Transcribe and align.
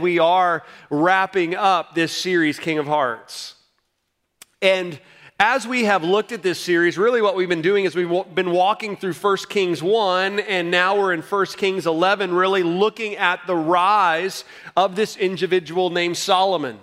We 0.00 0.20
are 0.20 0.62
wrapping 0.90 1.56
up 1.56 1.96
this 1.96 2.12
series, 2.12 2.60
King 2.60 2.78
of 2.78 2.86
Hearts. 2.86 3.56
And 4.62 4.96
as 5.40 5.66
we 5.66 5.86
have 5.86 6.04
looked 6.04 6.30
at 6.30 6.40
this 6.40 6.60
series, 6.60 6.96
really 6.96 7.20
what 7.20 7.34
we've 7.34 7.48
been 7.48 7.62
doing 7.62 7.84
is 7.84 7.96
we've 7.96 8.32
been 8.32 8.52
walking 8.52 8.96
through 8.96 9.14
1 9.14 9.36
Kings 9.48 9.82
1, 9.82 10.38
and 10.38 10.70
now 10.70 10.96
we're 10.96 11.12
in 11.12 11.20
1 11.20 11.46
Kings 11.46 11.84
11, 11.84 12.32
really 12.32 12.62
looking 12.62 13.16
at 13.16 13.44
the 13.48 13.56
rise 13.56 14.44
of 14.76 14.94
this 14.94 15.16
individual 15.16 15.90
named 15.90 16.16
Solomon. 16.16 16.78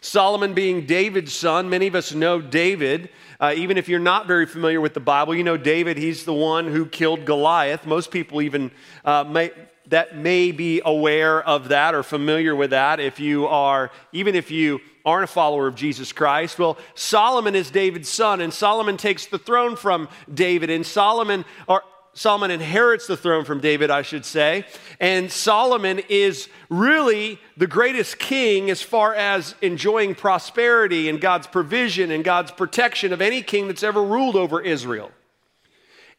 Solomon 0.00 0.54
being 0.54 0.86
David's 0.86 1.34
son. 1.34 1.68
Many 1.68 1.88
of 1.88 1.96
us 1.96 2.14
know 2.14 2.40
David. 2.40 3.10
Uh, 3.40 3.52
even 3.56 3.76
if 3.76 3.88
you're 3.88 3.98
not 3.98 4.28
very 4.28 4.46
familiar 4.46 4.80
with 4.80 4.94
the 4.94 5.00
Bible, 5.00 5.34
you 5.34 5.42
know 5.42 5.56
David, 5.56 5.98
he's 5.98 6.24
the 6.24 6.32
one 6.32 6.70
who 6.70 6.86
killed 6.86 7.24
Goliath. 7.24 7.84
Most 7.84 8.12
people 8.12 8.40
even 8.42 8.70
uh, 9.04 9.24
may, 9.24 9.50
that 9.88 10.16
may 10.16 10.50
be 10.50 10.80
aware 10.84 11.42
of 11.42 11.68
that 11.68 11.94
or 11.94 12.02
familiar 12.02 12.56
with 12.56 12.70
that 12.70 13.00
if 13.00 13.20
you 13.20 13.46
are, 13.46 13.90
even 14.12 14.34
if 14.34 14.50
you 14.50 14.80
aren't 15.04 15.24
a 15.24 15.28
follower 15.28 15.66
of 15.66 15.74
Jesus 15.74 16.12
Christ. 16.12 16.58
Well, 16.58 16.78
Solomon 16.94 17.54
is 17.54 17.70
David's 17.70 18.08
son, 18.08 18.40
and 18.40 18.52
Solomon 18.52 18.96
takes 18.96 19.26
the 19.26 19.38
throne 19.38 19.76
from 19.76 20.08
David, 20.32 20.70
and 20.70 20.86
Solomon, 20.86 21.44
or 21.68 21.82
Solomon 22.14 22.50
inherits 22.52 23.06
the 23.06 23.16
throne 23.16 23.44
from 23.44 23.60
David, 23.60 23.90
I 23.90 24.02
should 24.02 24.24
say. 24.24 24.64
And 25.00 25.30
Solomon 25.30 26.00
is 26.08 26.48
really 26.70 27.40
the 27.56 27.66
greatest 27.66 28.18
king 28.18 28.70
as 28.70 28.80
far 28.80 29.14
as 29.14 29.54
enjoying 29.60 30.14
prosperity 30.14 31.08
and 31.08 31.20
God's 31.20 31.48
provision 31.48 32.10
and 32.12 32.24
God's 32.24 32.52
protection 32.52 33.12
of 33.12 33.20
any 33.20 33.42
king 33.42 33.66
that's 33.66 33.82
ever 33.82 34.02
ruled 34.02 34.36
over 34.36 34.60
Israel. 34.60 35.10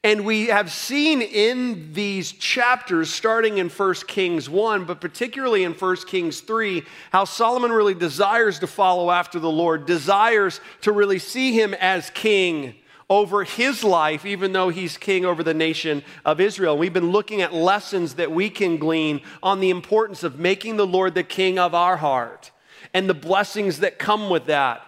And 0.06 0.24
we 0.24 0.50
have 0.50 0.72
seen 0.72 1.24
in 1.24 1.92
these 1.94 2.32
chapters, 2.32 3.12
starting 3.12 3.58
in 3.58 3.70
1 3.70 3.94
Kings 4.06 4.48
1, 4.48 4.86
but 4.86 5.02
particularly 5.02 5.64
in 5.64 5.74
1 5.74 5.96
Kings 6.06 6.42
3, 6.42 6.84
how 7.12 7.24
Solomon 7.26 7.72
really 7.72 7.96
desires 7.96 8.60
to 8.60 8.68
follow 8.68 9.10
after 9.10 9.40
the 9.40 9.50
Lord, 9.50 9.88
desires 9.88 10.62
to 10.82 10.92
really 10.92 11.18
see 11.18 11.54
him 11.54 11.74
as 11.74 12.12
king 12.12 12.76
over 13.10 13.46
his 13.46 13.84
life, 13.84 14.28
even 14.28 14.54
though 14.54 14.70
he's 14.70 14.96
king 14.96 15.26
over 15.26 15.42
the 15.42 15.56
nation 15.56 16.04
of 16.24 16.40
Israel. 16.40 16.78
We've 16.78 16.94
been 16.94 17.10
looking 17.10 17.42
at 17.42 17.52
lessons 17.52 18.14
that 18.14 18.32
we 18.32 18.52
can 18.52 18.78
glean 18.78 19.22
on 19.42 19.60
the 19.60 19.72
importance 19.72 20.22
of 20.22 20.38
making 20.38 20.78
the 20.78 20.86
Lord 20.86 21.16
the 21.16 21.24
king 21.24 21.58
of 21.58 21.74
our 21.74 21.98
heart 21.98 22.52
and 22.94 23.10
the 23.10 23.16
blessings 23.16 23.80
that 23.80 23.98
come 23.98 24.30
with 24.30 24.46
that 24.46 24.86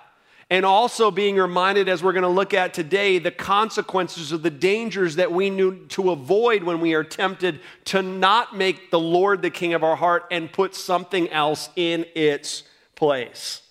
and 0.49 0.65
also 0.65 1.11
being 1.11 1.35
reminded, 1.35 1.89
as 1.89 2.01
we're 2.01 2.13
going 2.13 2.23
to 2.23 2.29
look 2.29 2.53
at 2.53 2.73
today, 2.73 3.19
the 3.19 3.31
consequences 3.31 4.31
of 4.31 4.43
the 4.43 4.49
dangers 4.49 5.17
that 5.17 5.31
we 5.31 5.49
need 5.49 5.89
to 5.89 6.11
avoid 6.11 6.63
when 6.63 6.79
we 6.79 6.93
are 6.93 7.03
tempted 7.03 7.59
to 7.85 8.01
not 8.01 8.55
make 8.55 8.89
the 8.89 8.99
Lord 8.99 9.41
the 9.41 9.49
king 9.49 9.73
of 9.73 9.83
our 9.83 9.97
heart 9.97 10.25
and 10.31 10.51
put 10.51 10.73
something 10.73 11.29
else 11.29 11.69
in 11.75 12.05
its 12.15 12.63
place. 12.95 13.61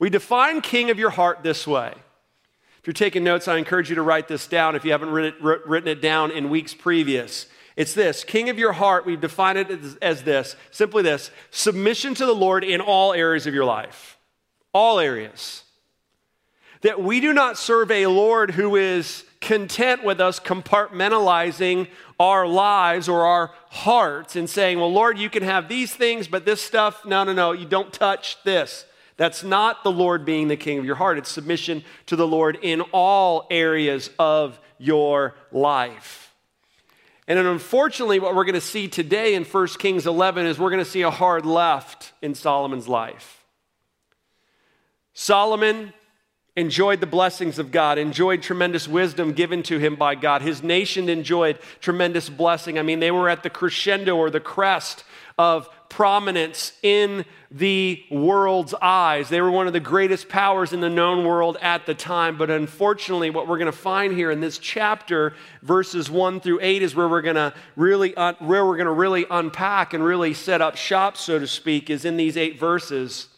We 0.00 0.10
define 0.10 0.60
king 0.62 0.90
of 0.90 0.98
your 0.98 1.10
heart 1.10 1.44
this 1.44 1.64
way. 1.64 1.94
If 2.80 2.86
you're 2.86 2.94
taking 2.94 3.22
notes, 3.22 3.46
I 3.46 3.56
encourage 3.56 3.88
you 3.88 3.94
to 3.96 4.02
write 4.02 4.26
this 4.26 4.48
down 4.48 4.74
if 4.74 4.84
you 4.84 4.90
haven't 4.90 5.10
written 5.10 5.88
it 5.88 6.02
down 6.02 6.32
in 6.32 6.50
weeks 6.50 6.74
previous. 6.74 7.46
It's 7.76 7.94
this 7.94 8.24
King 8.24 8.48
of 8.48 8.58
your 8.58 8.72
heart, 8.72 9.04
we've 9.04 9.20
defined 9.20 9.58
it 9.58 9.70
as, 9.70 9.96
as 9.96 10.22
this 10.22 10.56
simply 10.70 11.02
this 11.02 11.30
submission 11.50 12.14
to 12.14 12.24
the 12.24 12.34
Lord 12.34 12.64
in 12.64 12.80
all 12.80 13.12
areas 13.12 13.46
of 13.46 13.54
your 13.54 13.64
life. 13.64 14.18
All 14.72 14.98
areas 14.98 15.62
that 16.82 17.02
we 17.02 17.20
do 17.20 17.32
not 17.32 17.58
serve 17.58 17.90
a 17.90 18.06
Lord 18.06 18.52
who 18.52 18.76
is 18.76 19.24
content 19.40 20.02
with 20.04 20.20
us 20.20 20.40
compartmentalizing 20.40 21.88
our 22.18 22.46
lives 22.46 23.08
or 23.08 23.24
our 23.24 23.52
hearts 23.70 24.36
and 24.36 24.48
saying, 24.48 24.78
Well, 24.78 24.92
Lord, 24.92 25.18
you 25.18 25.30
can 25.30 25.42
have 25.42 25.68
these 25.68 25.94
things, 25.94 26.28
but 26.28 26.44
this 26.44 26.60
stuff, 26.60 27.04
no, 27.04 27.24
no, 27.24 27.32
no, 27.32 27.52
you 27.52 27.66
don't 27.66 27.92
touch 27.92 28.42
this. 28.44 28.84
That's 29.16 29.42
not 29.42 29.82
the 29.82 29.92
Lord 29.92 30.24
being 30.24 30.48
the 30.48 30.56
king 30.56 30.78
of 30.78 30.84
your 30.84 30.96
heart. 30.96 31.16
It's 31.16 31.30
submission 31.30 31.84
to 32.06 32.16
the 32.16 32.26
Lord 32.26 32.58
in 32.60 32.82
all 32.92 33.46
areas 33.50 34.10
of 34.18 34.58
your 34.78 35.34
life. 35.52 36.34
And 37.28 37.38
unfortunately, 37.38 38.20
what 38.20 38.36
we're 38.36 38.44
going 38.44 38.54
to 38.54 38.60
see 38.60 38.88
today 38.88 39.34
in 39.34 39.44
1 39.44 39.66
Kings 39.78 40.06
11 40.06 40.46
is 40.46 40.58
we're 40.58 40.70
going 40.70 40.84
to 40.84 40.90
see 40.90 41.02
a 41.02 41.10
hard 41.10 41.44
left 41.44 42.12
in 42.22 42.34
Solomon's 42.34 42.88
life. 42.88 43.44
Solomon 45.12 45.92
enjoyed 46.56 47.00
the 47.00 47.06
blessings 47.06 47.58
of 47.58 47.70
God, 47.70 47.98
enjoyed 47.98 48.42
tremendous 48.42 48.88
wisdom 48.88 49.32
given 49.32 49.62
to 49.64 49.78
him 49.78 49.94
by 49.94 50.14
God. 50.14 50.40
His 50.40 50.62
nation 50.62 51.08
enjoyed 51.08 51.58
tremendous 51.80 52.30
blessing. 52.30 52.78
I 52.78 52.82
mean, 52.82 52.98
they 52.98 53.10
were 53.10 53.28
at 53.28 53.42
the 53.42 53.50
crescendo 53.50 54.16
or 54.16 54.30
the 54.30 54.40
crest 54.40 55.04
of 55.38 55.68
prominence 55.90 56.72
in 56.82 57.26
the 57.50 58.02
world's 58.10 58.74
eyes. 58.80 59.28
They 59.28 59.42
were 59.42 59.50
one 59.50 59.66
of 59.66 59.74
the 59.74 59.80
greatest 59.80 60.30
powers 60.30 60.72
in 60.72 60.80
the 60.80 60.88
known 60.88 61.26
world 61.26 61.58
at 61.60 61.84
the 61.84 61.94
time. 61.94 62.38
But 62.38 62.50
unfortunately, 62.50 63.28
what 63.28 63.46
we're 63.46 63.58
going 63.58 63.66
to 63.66 63.72
find 63.72 64.14
here 64.14 64.30
in 64.30 64.40
this 64.40 64.56
chapter, 64.56 65.34
verses 65.62 66.10
1 66.10 66.40
through 66.40 66.60
8, 66.62 66.82
is 66.82 66.94
where 66.94 67.08
we're 67.08 67.22
going 67.22 67.36
to 67.36 67.52
really 67.76 68.14
un- 68.16 68.36
where 68.38 68.64
we're 68.64 68.76
going 68.76 68.86
to 68.86 68.92
really 68.92 69.26
unpack 69.30 69.92
and 69.92 70.02
really 70.02 70.32
set 70.32 70.62
up 70.62 70.76
shop, 70.76 71.18
so 71.18 71.38
to 71.38 71.46
speak, 71.46 71.90
is 71.90 72.06
in 72.06 72.16
these 72.16 72.36
eight 72.38 72.58
verses 72.58 73.28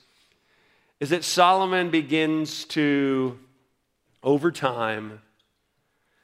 is 1.00 1.10
that 1.10 1.25
Solomon 1.25 1.91
begins 1.91 2.64
to, 2.66 3.38
over 4.22 4.50
time, 4.50 5.20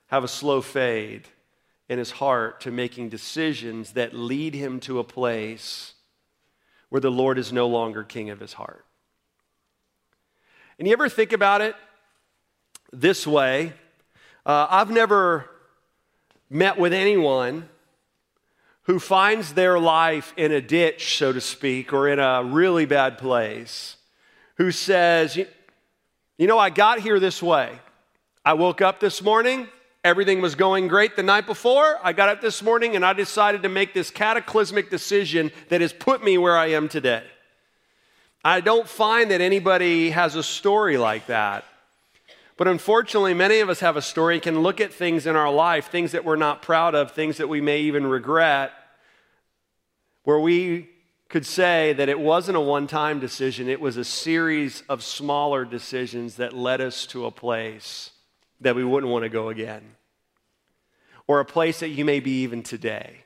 have 0.07 0.25
a 0.25 0.29
slow 0.29 0.61
fade 0.61 1.29
in 1.89 1.99
his 1.99 2.11
heart 2.13 2.61
to 2.63 2.71
making 2.71 3.09
decisions 3.09 3.93
that 3.93 4.15
lead 4.15 4.55
him 4.55 4.81
to 4.81 4.99
a 4.99 5.05
place 5.05 5.95
where 6.89 7.01
the 7.01 7.11
Lord 7.11 7.39
is 7.39 7.53
no 7.53 7.69
longer 7.69 8.03
king 8.03 8.31
of 8.31 8.41
his 8.41 8.55
heart. 8.55 8.85
And 10.79 10.89
you 10.89 10.93
ever 10.93 11.09
think 11.09 11.33
about 11.33 11.61
it 11.61 11.77
this 12.93 13.27
way? 13.27 13.73
Uh, 14.45 14.67
I've 14.69 14.91
never 14.91 15.49
met 16.51 16.79
with 16.79 16.93
anyone 16.93 17.69
who 18.83 18.99
finds 18.99 19.55
their 19.55 19.79
life 19.79 20.35
in 20.37 20.53
a 20.53 20.61
ditch, 20.61 21.17
so 21.17 21.33
to 21.33 21.41
speak, 21.41 21.93
or 21.93 22.09
in 22.09 22.19
a 22.19 22.43
really 22.45 22.87
bad 22.87 23.19
place 23.19 23.94
who 24.57 24.71
says, 24.71 25.37
You 25.37 26.47
know, 26.47 26.59
I 26.59 26.71
got 26.71 27.01
here 27.01 27.21
this 27.21 27.43
way. 27.43 27.79
I 28.45 28.55
woke 28.55 28.83
up 28.83 29.01
this 29.01 29.23
morning, 29.23 29.69
everything 30.05 30.41
was 30.41 30.55
going 30.55 30.89
great 30.89 31.17
the 31.17 31.23
night 31.23 31.47
before. 31.47 31.99
I 32.03 32.13
got 32.13 32.29
up 32.29 32.41
this 32.41 32.63
morning 32.63 32.95
and 32.95 33.05
I 33.05 33.15
decided 33.15 33.63
to 33.63 33.69
make 33.69 33.95
this 33.95 34.11
cataclysmic 34.11 34.91
decision 34.91 35.51
that 35.71 35.81
has 35.81 35.93
put 35.93 36.23
me 36.23 36.37
where 36.37 36.57
I 36.57 36.67
am 36.67 36.89
today. 36.89 37.25
I 38.45 38.61
don't 38.61 38.87
find 38.87 39.31
that 39.31 39.41
anybody 39.41 40.11
has 40.11 40.37
a 40.37 40.43
story 40.43 40.99
like 40.99 41.27
that. 41.29 41.65
But 42.57 42.69
unfortunately, 42.69 43.35
many 43.35 43.61
of 43.61 43.69
us 43.69 43.81
have 43.81 43.97
a 43.97 44.03
story, 44.03 44.39
can 44.39 44.61
look 44.61 44.81
at 44.81 44.93
things 44.93 45.27
in 45.27 45.35
our 45.35 45.51
life, 45.51 45.91
things 45.91 46.13
that 46.13 46.25
we're 46.25 46.37
not 46.37 46.63
proud 46.63 46.95
of, 46.95 47.11
things 47.11 47.39
that 47.39 47.49
we 47.49 47.61
may 47.61 47.81
even 47.81 48.07
regret, 48.07 48.71
where 50.23 50.39
we 50.39 50.89
could 51.35 51.45
say 51.45 51.93
that 51.95 52.09
it 52.09 52.21
wasn't 52.21 52.57
a 52.57 52.61
one 52.61 52.87
time 52.87 53.19
decision, 53.19 53.69
it 53.69 53.81
was 53.81 53.97
a 53.97 54.05
series 54.05 54.85
of 54.89 55.03
smaller 55.03 55.65
decisions 55.65 56.37
that 56.37 56.53
led 56.53 56.81
us 56.81 57.07
to 57.07 57.27
a 57.27 57.31
place 57.33 58.13
that 58.61 58.77
we 58.77 58.85
wouldn't 58.85 59.11
want 59.11 59.25
to 59.25 59.29
go 59.29 59.49
again, 59.49 59.83
or 61.27 61.41
a 61.41 61.45
place 61.45 61.81
that 61.81 61.89
you 61.89 62.05
may 62.05 62.21
be 62.21 62.43
even 62.43 62.63
today. 62.63 63.25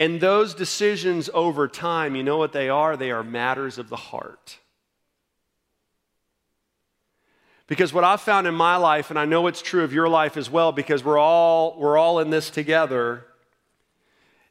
And 0.00 0.20
those 0.20 0.52
decisions 0.52 1.30
over 1.32 1.68
time, 1.68 2.16
you 2.16 2.24
know 2.24 2.38
what 2.38 2.52
they 2.52 2.68
are? 2.68 2.96
They 2.96 3.12
are 3.12 3.22
matters 3.22 3.78
of 3.78 3.88
the 3.88 3.94
heart. 3.94 4.58
Because 7.68 7.92
what 7.92 8.02
I've 8.02 8.20
found 8.20 8.48
in 8.48 8.54
my 8.56 8.74
life, 8.78 9.10
and 9.10 9.18
I 9.18 9.26
know 9.26 9.46
it's 9.46 9.62
true 9.62 9.84
of 9.84 9.92
your 9.92 10.08
life 10.08 10.36
as 10.36 10.50
well, 10.50 10.72
because 10.72 11.04
we're 11.04 11.18
all, 11.18 11.78
we're 11.78 11.96
all 11.96 12.18
in 12.18 12.30
this 12.30 12.50
together, 12.50 13.24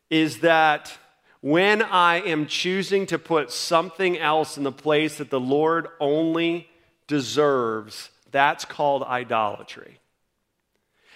is 0.09 0.39
that 0.39 0.97
when 1.47 1.81
I 1.81 2.17
am 2.19 2.45
choosing 2.45 3.05
to 3.05 3.17
put 3.17 3.51
something 3.51 4.17
else 4.17 4.57
in 4.57 4.63
the 4.63 4.71
place 4.71 5.17
that 5.17 5.29
the 5.29 5.39
Lord 5.39 5.87
only 5.97 6.67
deserves, 7.07 8.09
that's 8.31 8.65
called 8.65 9.03
idolatry. 9.03 9.99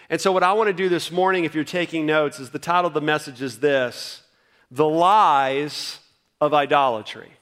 And 0.09 0.21
so, 0.21 0.31
what 0.31 0.41
I 0.41 0.53
want 0.53 0.67
to 0.67 0.73
do 0.73 0.87
this 0.87 1.11
morning, 1.11 1.43
if 1.43 1.53
you're 1.53 1.65
taking 1.65 2.05
notes, 2.05 2.39
is 2.39 2.51
the 2.51 2.59
title 2.59 2.87
of 2.87 2.93
the 2.93 3.01
message 3.01 3.41
is 3.41 3.59
this 3.59 4.23
The 4.71 4.87
Lies 4.87 5.99
of 6.39 6.53
Idolatry. 6.53 7.33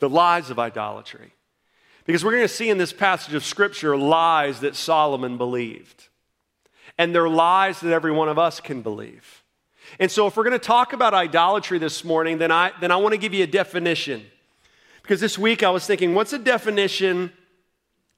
The 0.00 0.08
Lies 0.08 0.50
of 0.50 0.58
Idolatry. 0.58 1.32
Because 2.06 2.24
we're 2.24 2.32
going 2.32 2.42
to 2.42 2.48
see 2.48 2.70
in 2.70 2.78
this 2.78 2.92
passage 2.92 3.34
of 3.34 3.44
Scripture 3.44 3.96
lies 3.96 4.60
that 4.60 4.74
Solomon 4.74 5.38
believed. 5.38 6.08
And 6.96 7.14
they're 7.14 7.28
lies 7.28 7.78
that 7.80 7.92
every 7.92 8.10
one 8.10 8.28
of 8.28 8.36
us 8.36 8.58
can 8.58 8.82
believe. 8.82 9.37
And 9.98 10.10
so, 10.10 10.26
if 10.26 10.36
we're 10.36 10.44
going 10.44 10.58
to 10.58 10.64
talk 10.64 10.92
about 10.92 11.12
idolatry 11.12 11.78
this 11.78 12.04
morning, 12.04 12.38
then 12.38 12.52
I, 12.52 12.72
then 12.80 12.92
I 12.92 12.96
want 12.96 13.14
to 13.14 13.18
give 13.18 13.34
you 13.34 13.44
a 13.44 13.48
definition. 13.48 14.24
Because 15.02 15.20
this 15.20 15.38
week 15.38 15.62
I 15.62 15.70
was 15.70 15.86
thinking, 15.86 16.14
what's 16.14 16.32
a 16.32 16.38
definition 16.38 17.32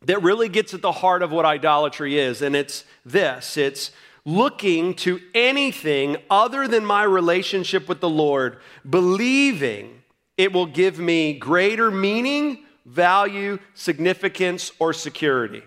that 0.03 0.23
really 0.23 0.49
gets 0.49 0.75
at 0.75 0.83
the 0.83 0.93
heart 0.93 1.23
of 1.23 1.31
what 1.31 1.45
idolatry 1.45 2.19
is? 2.19 2.43
And 2.43 2.57
it's 2.57 2.85
this 3.05 3.57
it's 3.57 3.93
looking 4.25 4.95
to 4.95 5.21
anything 5.35 6.17
other 6.29 6.69
than 6.69 6.85
my 6.85 7.05
relationship 7.05 7.89
with 7.89 8.01
the 8.01 8.09
Lord, 8.09 8.59
believing 8.89 10.03
it 10.37 10.53
will 10.53 10.67
give 10.67 10.99
me 10.99 11.33
greater 11.35 11.91
meaning, 11.91 12.65
value, 12.85 13.59
significance, 13.75 14.73
or 14.79 14.93
security. 14.93 15.63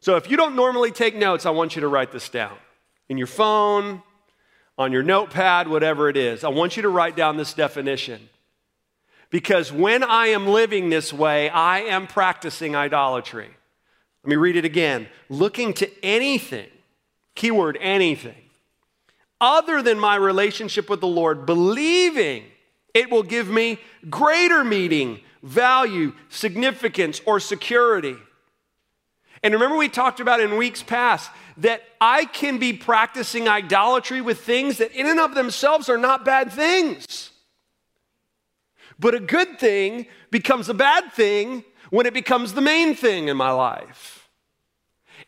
So 0.00 0.16
if 0.16 0.30
you 0.30 0.36
don't 0.36 0.56
normally 0.56 0.90
take 0.90 1.14
notes, 1.14 1.46
I 1.46 1.50
want 1.50 1.76
you 1.76 1.80
to 1.80 1.88
write 1.88 2.12
this 2.12 2.28
down 2.28 2.56
in 3.08 3.18
your 3.18 3.26
phone, 3.26 4.02
on 4.78 4.92
your 4.92 5.02
notepad, 5.02 5.68
whatever 5.68 6.08
it 6.08 6.16
is. 6.16 6.44
I 6.44 6.48
want 6.48 6.76
you 6.76 6.82
to 6.82 6.88
write 6.88 7.16
down 7.16 7.36
this 7.36 7.54
definition. 7.54 8.28
Because 9.30 9.72
when 9.72 10.02
I 10.02 10.26
am 10.28 10.46
living 10.46 10.90
this 10.90 11.12
way, 11.12 11.48
I 11.48 11.80
am 11.80 12.06
practicing 12.06 12.76
idolatry. 12.76 13.48
Let 14.24 14.28
me 14.28 14.36
read 14.36 14.56
it 14.56 14.64
again. 14.64 15.08
Looking 15.28 15.72
to 15.74 15.90
anything, 16.04 16.68
keyword 17.34 17.78
anything, 17.80 18.36
other 19.40 19.82
than 19.82 19.98
my 19.98 20.16
relationship 20.16 20.88
with 20.88 21.00
the 21.00 21.08
Lord, 21.08 21.46
believing 21.46 22.44
it 22.94 23.10
will 23.10 23.22
give 23.22 23.48
me 23.48 23.78
greater 24.10 24.62
meaning, 24.62 25.20
value, 25.42 26.12
significance, 26.28 27.20
or 27.26 27.40
security. 27.40 28.16
And 29.42 29.54
remember, 29.54 29.76
we 29.76 29.88
talked 29.88 30.20
about 30.20 30.40
in 30.40 30.56
weeks 30.56 30.82
past 30.82 31.30
that 31.58 31.82
I 32.00 32.24
can 32.26 32.58
be 32.58 32.72
practicing 32.72 33.48
idolatry 33.48 34.20
with 34.20 34.40
things 34.40 34.78
that, 34.78 34.92
in 34.92 35.06
and 35.06 35.20
of 35.20 35.34
themselves, 35.34 35.88
are 35.88 35.98
not 35.98 36.24
bad 36.24 36.52
things. 36.52 37.30
But 38.98 39.14
a 39.14 39.20
good 39.20 39.58
thing 39.58 40.06
becomes 40.30 40.68
a 40.68 40.74
bad 40.74 41.12
thing 41.12 41.64
when 41.90 42.06
it 42.06 42.14
becomes 42.14 42.52
the 42.52 42.60
main 42.60 42.94
thing 42.94 43.28
in 43.28 43.36
my 43.36 43.50
life. 43.50 44.28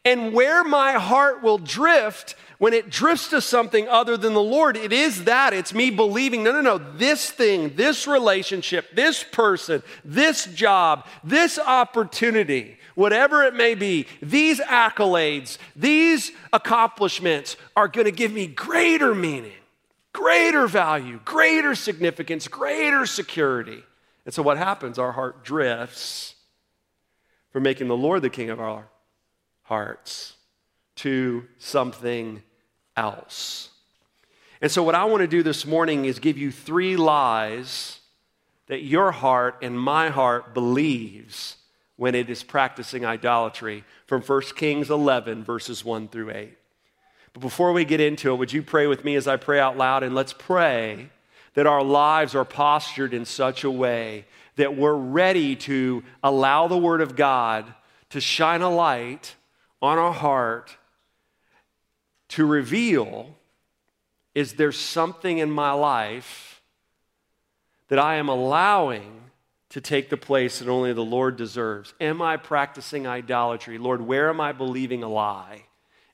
And 0.04 0.32
where 0.32 0.62
my 0.62 0.92
heart 0.92 1.42
will 1.42 1.58
drift 1.58 2.36
when 2.58 2.72
it 2.72 2.88
drifts 2.88 3.30
to 3.30 3.40
something 3.40 3.88
other 3.88 4.16
than 4.16 4.32
the 4.32 4.40
Lord, 4.40 4.76
it 4.76 4.92
is 4.92 5.24
that. 5.24 5.52
It's 5.52 5.74
me 5.74 5.90
believing, 5.90 6.44
no, 6.44 6.52
no, 6.52 6.60
no, 6.60 6.78
this 6.78 7.30
thing, 7.30 7.74
this 7.74 8.06
relationship, 8.06 8.94
this 8.94 9.24
person, 9.24 9.82
this 10.04 10.46
job, 10.46 11.06
this 11.24 11.58
opportunity 11.58 12.78
whatever 12.94 13.42
it 13.42 13.54
may 13.54 13.74
be, 13.74 14.06
these 14.20 14.60
accolades, 14.60 15.58
these 15.74 16.32
accomplishments 16.52 17.56
are 17.76 17.88
going 17.88 18.06
to 18.06 18.12
give 18.12 18.32
me 18.32 18.46
greater 18.46 19.14
meaning, 19.14 19.52
greater 20.12 20.66
value, 20.66 21.20
greater 21.24 21.74
significance, 21.74 22.48
greater 22.48 23.06
security. 23.06 23.82
And 24.24 24.32
so 24.32 24.42
what 24.42 24.58
happens? 24.58 24.98
Our 24.98 25.12
heart 25.12 25.44
drifts 25.44 26.34
from 27.50 27.62
making 27.62 27.88
the 27.88 27.96
Lord 27.96 28.22
the 28.22 28.30
king 28.30 28.50
of 28.50 28.60
our 28.60 28.88
hearts 29.62 30.34
to 30.96 31.46
something 31.58 32.42
else. 32.96 33.70
And 34.60 34.70
so, 34.70 34.82
what 34.82 34.94
I 34.94 35.04
want 35.04 35.20
to 35.20 35.26
do 35.26 35.42
this 35.42 35.66
morning 35.66 36.04
is 36.04 36.18
give 36.18 36.38
you 36.38 36.50
three 36.50 36.96
lies 36.96 38.00
that 38.66 38.82
your 38.82 39.10
heart 39.12 39.58
and 39.62 39.78
my 39.78 40.08
heart 40.08 40.54
believes 40.54 41.56
when 41.96 42.14
it 42.14 42.28
is 42.28 42.42
practicing 42.42 43.04
idolatry 43.04 43.84
from 44.06 44.22
1 44.22 44.40
Kings 44.56 44.90
11, 44.90 45.44
verses 45.44 45.84
1 45.84 46.08
through 46.08 46.30
8. 46.30 46.56
But 47.32 47.40
before 47.40 47.72
we 47.72 47.84
get 47.84 48.00
into 48.00 48.32
it, 48.32 48.36
would 48.36 48.52
you 48.52 48.62
pray 48.62 48.86
with 48.86 49.04
me 49.04 49.16
as 49.16 49.28
I 49.28 49.36
pray 49.36 49.60
out 49.60 49.76
loud? 49.76 50.02
And 50.02 50.14
let's 50.14 50.32
pray 50.32 51.10
that 51.54 51.66
our 51.66 51.82
lives 51.82 52.34
are 52.34 52.44
postured 52.44 53.14
in 53.14 53.24
such 53.24 53.64
a 53.64 53.70
way 53.70 54.24
that 54.56 54.76
we're 54.76 54.94
ready 54.94 55.56
to 55.56 56.04
allow 56.22 56.68
the 56.68 56.78
Word 56.78 57.00
of 57.00 57.16
God 57.16 57.72
to 58.10 58.20
shine 58.20 58.62
a 58.62 58.70
light 58.70 59.34
on 59.82 59.98
our 59.98 60.12
heart 60.12 60.76
to 62.28 62.46
reveal 62.46 63.36
is 64.34 64.54
there 64.54 64.72
something 64.72 65.38
in 65.38 65.50
my 65.50 65.72
life 65.72 66.62
that 67.88 67.98
I 67.98 68.16
am 68.16 68.28
allowing 68.28 69.23
to 69.74 69.80
take 69.80 70.08
the 70.08 70.16
place 70.16 70.60
that 70.60 70.68
only 70.68 70.92
the 70.92 71.04
Lord 71.04 71.36
deserves? 71.36 71.94
Am 72.00 72.22
I 72.22 72.36
practicing 72.36 73.08
idolatry? 73.08 73.76
Lord, 73.76 74.00
where 74.00 74.28
am 74.28 74.40
I 74.40 74.52
believing 74.52 75.02
a 75.02 75.08
lie 75.08 75.64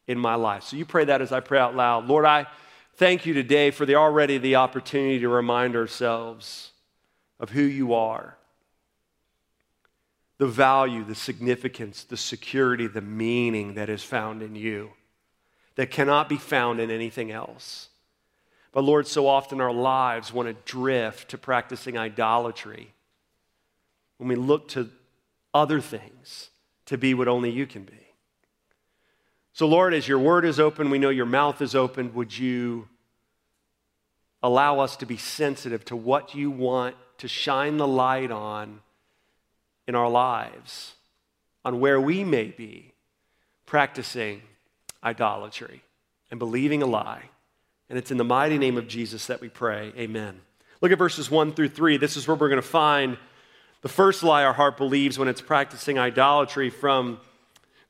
in 0.07 0.19
my 0.19 0.35
life? 0.35 0.62
So 0.62 0.77
you 0.77 0.87
pray 0.87 1.05
that 1.05 1.21
as 1.21 1.31
I 1.31 1.41
pray 1.41 1.59
out 1.59 1.77
loud. 1.77 2.07
Lord, 2.07 2.25
I 2.25 2.47
thank 2.95 3.27
you 3.27 3.35
today 3.35 3.71
for 3.71 3.85
the 3.85 3.97
already 3.97 4.39
the 4.39 4.57
opportunity 4.57 5.19
to 5.19 5.29
remind 5.29 5.77
ourselves 5.77 6.71
of 7.39 7.51
who 7.51 7.61
you 7.61 7.93
are. 7.93 8.39
The 10.39 10.47
value, 10.47 11.05
the 11.05 11.15
significance, 11.15 12.05
the 12.05 12.17
security, 12.17 12.87
the 12.87 13.03
meaning 13.03 13.75
that 13.75 13.91
is 13.91 14.03
found 14.03 14.43
in 14.43 14.55
you 14.55 14.93
that 15.75 15.91
cannot 15.91 16.31
be 16.31 16.39
found 16.39 16.81
in 16.81 16.91
anything 16.91 17.31
else. 17.31 17.91
But 18.73 18.85
Lord, 18.85 19.06
so 19.06 19.27
often 19.27 19.61
our 19.61 19.71
lives 19.71 20.33
want 20.33 20.49
to 20.49 20.73
drift 20.73 21.29
to 21.29 21.37
practicing 21.37 21.99
idolatry 21.99 22.95
when 24.20 24.28
we 24.28 24.37
look 24.37 24.69
to 24.69 24.90
other 25.55 25.81
things 25.81 26.50
to 26.84 26.99
be 26.99 27.14
what 27.14 27.26
only 27.26 27.50
you 27.50 27.67
can 27.67 27.84
be. 27.84 27.94
So, 29.55 29.67
Lord, 29.67 29.94
as 29.94 30.06
your 30.06 30.19
word 30.19 30.44
is 30.44 30.61
open, 30.61 30.90
we 30.90 30.99
know 30.99 31.08
your 31.08 31.25
mouth 31.25 31.62
is 31.62 31.75
open. 31.75 32.12
Would 32.12 32.37
you 32.37 32.87
allow 34.43 34.81
us 34.81 34.96
to 34.96 35.06
be 35.06 35.17
sensitive 35.17 35.87
to 35.87 35.96
what 35.96 36.34
you 36.34 36.50
want 36.50 36.96
to 37.17 37.28
shine 37.28 37.78
the 37.78 37.88
light 37.88 38.31
on 38.31 38.81
in 39.88 39.94
our 39.94 40.11
lives, 40.11 40.93
on 41.64 41.81
where 41.81 41.99
we 41.99 42.22
may 42.22 42.49
be 42.49 42.93
practicing 43.64 44.43
idolatry 45.02 45.82
and 46.31 46.38
believing 46.38 46.82
a 46.82 46.87
lie? 46.87 47.22
And 47.88 47.96
it's 47.96 48.11
in 48.11 48.19
the 48.19 48.25
mighty 48.25 48.58
name 48.58 48.76
of 48.76 48.87
Jesus 48.87 49.28
that 49.28 49.40
we 49.40 49.49
pray. 49.49 49.94
Amen. 49.96 50.43
Look 50.82 50.93
at 50.93 50.99
verses 50.99 51.31
1 51.31 51.55
through 51.55 51.70
3. 51.70 51.96
This 51.96 52.19
is 52.19 52.28
where 52.28 52.37
we're 52.37 52.50
going 52.50 52.61
to 52.61 52.69
find 52.69 53.17
the 53.82 53.88
first 53.88 54.23
lie 54.23 54.44
our 54.44 54.53
heart 54.53 54.77
believes 54.77 55.19
when 55.19 55.29
it's 55.29 55.41
practicing 55.41 55.99
idolatry 55.99 56.71
from 56.71 57.21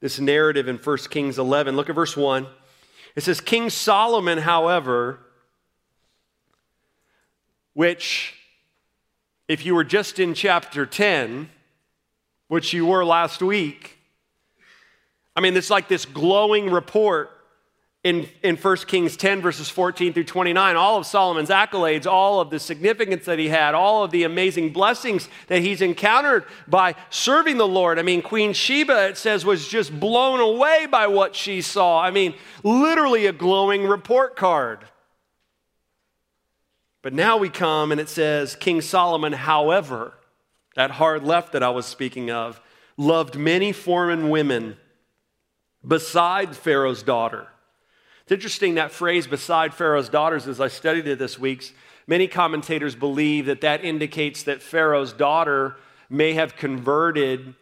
this 0.01 0.21
narrative 0.21 0.69
in 0.69 0.77
1 0.77 0.97
Kings 1.11 1.39
11. 1.39 1.77
Look 1.77 1.89
at 1.89 1.95
verse 1.95 2.17
1. 2.17 2.47
It 3.17 3.23
says, 3.23 3.41
King 3.41 3.71
Solomon, 3.71 4.39
however, 4.39 5.19
which, 7.75 8.35
if 9.49 9.67
you 9.67 9.75
were 9.75 9.85
just 9.85 10.19
in 10.19 10.35
chapter 10.35 10.87
10, 10.87 11.51
which 12.49 12.73
you 12.73 12.87
were 12.87 13.05
last 13.05 13.43
week, 13.43 13.99
I 15.37 15.41
mean, 15.41 15.57
it's 15.57 15.71
like 15.71 15.89
this 15.89 16.05
glowing 16.05 16.71
report 16.71 17.31
in, 18.03 18.27
in 18.43 18.57
1 18.57 18.77
Kings 18.79 19.15
10, 19.17 19.43
verses 19.43 19.69
14 19.69 20.15
through 20.15 20.25
29, 20.25 20.77
all 20.77 20.97
of 20.97 21.05
Solomon's 21.05 21.51
accolades, 21.51 22.07
all 22.07 22.41
of 22.41 22.49
the 22.49 22.59
significance 22.59 23.27
that 23.27 23.39
he 23.39 23.49
had, 23.49 23.75
all 23.75 24.05
of 24.05 24.11
the 24.11 24.25
amazing 24.25 24.73
blessings 24.73 25.29
that 25.49 25.61
he's 25.61 25.83
encountered 25.83 26.47
by 26.67 26.95
serving 27.11 27.59
the 27.59 27.69
Lord. 27.69 27.99
I 27.99 28.03
mean, 28.03 28.23
Queen 28.23 28.55
Sheba, 28.55 29.09
it 29.09 29.19
says, 29.19 29.45
was 29.45 29.69
just 29.69 29.99
blown 30.01 30.41
away 30.41 30.87
by 30.91 31.09
what 31.09 31.37
she 31.37 31.61
saw. 31.61 32.01
I 32.01 32.11
mean, 32.11 32.35
literally 32.63 33.27
a 33.27 33.33
glowing 33.33 33.85
report 33.85 34.35
card. 34.35 34.87
But 37.03 37.13
now 37.13 37.37
we 37.37 37.51
come 37.51 37.93
and 37.93 38.01
it 38.01 38.09
says, 38.09 38.57
King 38.57 38.81
Solomon, 38.81 39.35
however, 39.35 40.15
that 40.75 40.93
hard 40.93 41.23
left 41.23 41.53
that 41.53 41.63
I 41.63 41.71
was 41.71 41.85
speaking 41.85 42.31
of, 42.31 42.63
loved 42.97 43.37
many 43.37 43.73
foreign 43.73 44.31
women 44.31 44.79
beside 45.87 46.57
Pharaoh's 46.57 47.03
daughter 47.03 47.47
it's 48.31 48.37
interesting 48.37 48.77
that 48.77 48.93
phrase, 48.93 49.27
beside 49.27 49.75
Pharaoh's 49.75 50.09
daughters, 50.09 50.47
as 50.47 50.61
I 50.61 50.69
studied 50.69 51.09
it 51.09 51.19
this 51.19 51.37
week, 51.37 51.75
many 52.07 52.29
commentators 52.29 52.95
believe 52.95 53.47
that 53.47 53.63
that 53.63 53.85
indicates 53.85 54.45
that 54.45 54.63
Pharaoh's 54.63 55.13
daughter 55.13 55.75
may 56.09 56.35
have 56.35 56.55
converted 56.55 57.57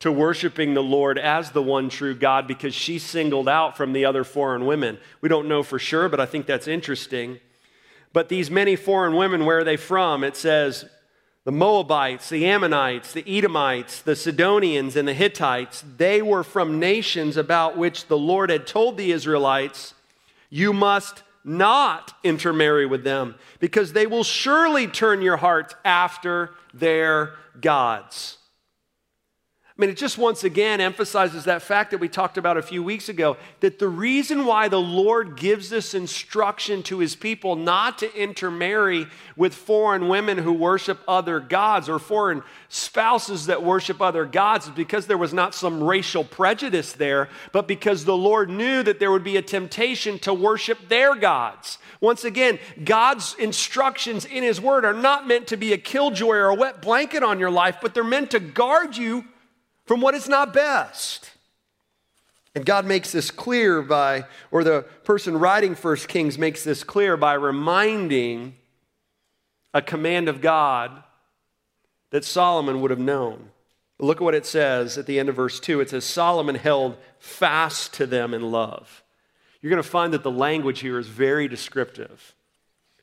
to 0.00 0.12
worshiping 0.12 0.74
the 0.74 0.82
Lord 0.82 1.18
as 1.18 1.52
the 1.52 1.62
one 1.62 1.88
true 1.88 2.14
God 2.14 2.46
because 2.46 2.74
she 2.74 2.98
singled 2.98 3.48
out 3.48 3.78
from 3.78 3.94
the 3.94 4.04
other 4.04 4.22
foreign 4.22 4.66
women. 4.66 4.98
We 5.22 5.30
don't 5.30 5.48
know 5.48 5.62
for 5.62 5.78
sure, 5.78 6.10
but 6.10 6.20
I 6.20 6.26
think 6.26 6.44
that's 6.44 6.68
interesting. 6.68 7.40
But 8.12 8.28
these 8.28 8.50
many 8.50 8.76
foreign 8.76 9.16
women, 9.16 9.46
where 9.46 9.60
are 9.60 9.64
they 9.64 9.78
from? 9.78 10.22
It 10.22 10.36
says 10.36 10.84
the 11.44 11.52
Moabites, 11.52 12.28
the 12.28 12.44
Ammonites, 12.44 13.14
the 13.14 13.24
Edomites, 13.26 14.02
the 14.02 14.16
Sidonians, 14.16 14.96
and 14.96 15.08
the 15.08 15.14
Hittites, 15.14 15.82
they 15.96 16.20
were 16.20 16.44
from 16.44 16.78
nations 16.78 17.38
about 17.38 17.78
which 17.78 18.08
the 18.08 18.18
Lord 18.18 18.50
had 18.50 18.66
told 18.66 18.98
the 18.98 19.12
Israelites 19.12 19.94
you 20.50 20.72
must 20.72 21.22
not 21.44 22.14
intermarry 22.22 22.84
with 22.84 23.02
them 23.04 23.34
because 23.60 23.92
they 23.92 24.06
will 24.06 24.24
surely 24.24 24.86
turn 24.86 25.22
your 25.22 25.38
hearts 25.38 25.74
after 25.84 26.50
their 26.74 27.34
gods. 27.60 28.36
I 29.80 29.82
mean, 29.82 29.88
it 29.88 29.96
just 29.96 30.18
once 30.18 30.44
again 30.44 30.78
emphasizes 30.78 31.44
that 31.44 31.62
fact 31.62 31.92
that 31.92 32.00
we 32.00 32.08
talked 32.10 32.36
about 32.36 32.58
a 32.58 32.62
few 32.62 32.82
weeks 32.82 33.08
ago 33.08 33.38
that 33.60 33.78
the 33.78 33.88
reason 33.88 34.44
why 34.44 34.68
the 34.68 34.78
Lord 34.78 35.38
gives 35.38 35.70
this 35.70 35.94
instruction 35.94 36.82
to 36.82 36.98
his 36.98 37.16
people 37.16 37.56
not 37.56 37.96
to 38.00 38.14
intermarry 38.14 39.06
with 39.36 39.54
foreign 39.54 40.08
women 40.08 40.36
who 40.36 40.52
worship 40.52 40.98
other 41.08 41.40
gods 41.40 41.88
or 41.88 41.98
foreign 41.98 42.42
spouses 42.68 43.46
that 43.46 43.62
worship 43.62 44.02
other 44.02 44.26
gods 44.26 44.66
is 44.66 44.72
because 44.72 45.06
there 45.06 45.16
was 45.16 45.32
not 45.32 45.54
some 45.54 45.82
racial 45.82 46.24
prejudice 46.24 46.92
there, 46.92 47.30
but 47.50 47.66
because 47.66 48.04
the 48.04 48.14
Lord 48.14 48.50
knew 48.50 48.82
that 48.82 49.00
there 49.00 49.10
would 49.10 49.24
be 49.24 49.38
a 49.38 49.42
temptation 49.42 50.18
to 50.18 50.34
worship 50.34 50.90
their 50.90 51.14
gods. 51.14 51.78
Once 52.02 52.24
again, 52.24 52.58
God's 52.84 53.34
instructions 53.38 54.26
in 54.26 54.42
his 54.42 54.60
word 54.60 54.84
are 54.84 54.92
not 54.92 55.26
meant 55.26 55.46
to 55.46 55.56
be 55.56 55.72
a 55.72 55.78
killjoy 55.78 56.36
or 56.36 56.50
a 56.50 56.54
wet 56.54 56.82
blanket 56.82 57.22
on 57.22 57.38
your 57.38 57.50
life, 57.50 57.78
but 57.80 57.94
they're 57.94 58.04
meant 58.04 58.32
to 58.32 58.40
guard 58.40 58.94
you 58.98 59.24
from 59.90 60.00
what 60.00 60.14
is 60.14 60.28
not 60.28 60.52
best. 60.52 61.32
And 62.54 62.64
God 62.64 62.86
makes 62.86 63.10
this 63.10 63.32
clear 63.32 63.82
by, 63.82 64.24
or 64.52 64.62
the 64.62 64.82
person 65.02 65.36
writing 65.36 65.74
First 65.74 66.06
Kings 66.06 66.38
makes 66.38 66.62
this 66.62 66.84
clear 66.84 67.16
by 67.16 67.34
reminding 67.34 68.54
a 69.74 69.82
command 69.82 70.28
of 70.28 70.40
God 70.40 70.92
that 72.10 72.24
Solomon 72.24 72.80
would 72.80 72.92
have 72.92 73.00
known. 73.00 73.50
Look 73.98 74.18
at 74.18 74.22
what 74.22 74.36
it 74.36 74.46
says 74.46 74.96
at 74.96 75.06
the 75.06 75.18
end 75.18 75.28
of 75.28 75.34
verse 75.34 75.58
2. 75.58 75.80
It 75.80 75.90
says, 75.90 76.04
Solomon 76.04 76.54
held 76.54 76.96
fast 77.18 77.92
to 77.94 78.06
them 78.06 78.32
in 78.32 78.52
love. 78.52 79.02
You're 79.60 79.70
going 79.70 79.82
to 79.82 79.88
find 79.88 80.14
that 80.14 80.22
the 80.22 80.30
language 80.30 80.78
here 80.78 81.00
is 81.00 81.08
very 81.08 81.48
descriptive. 81.48 82.36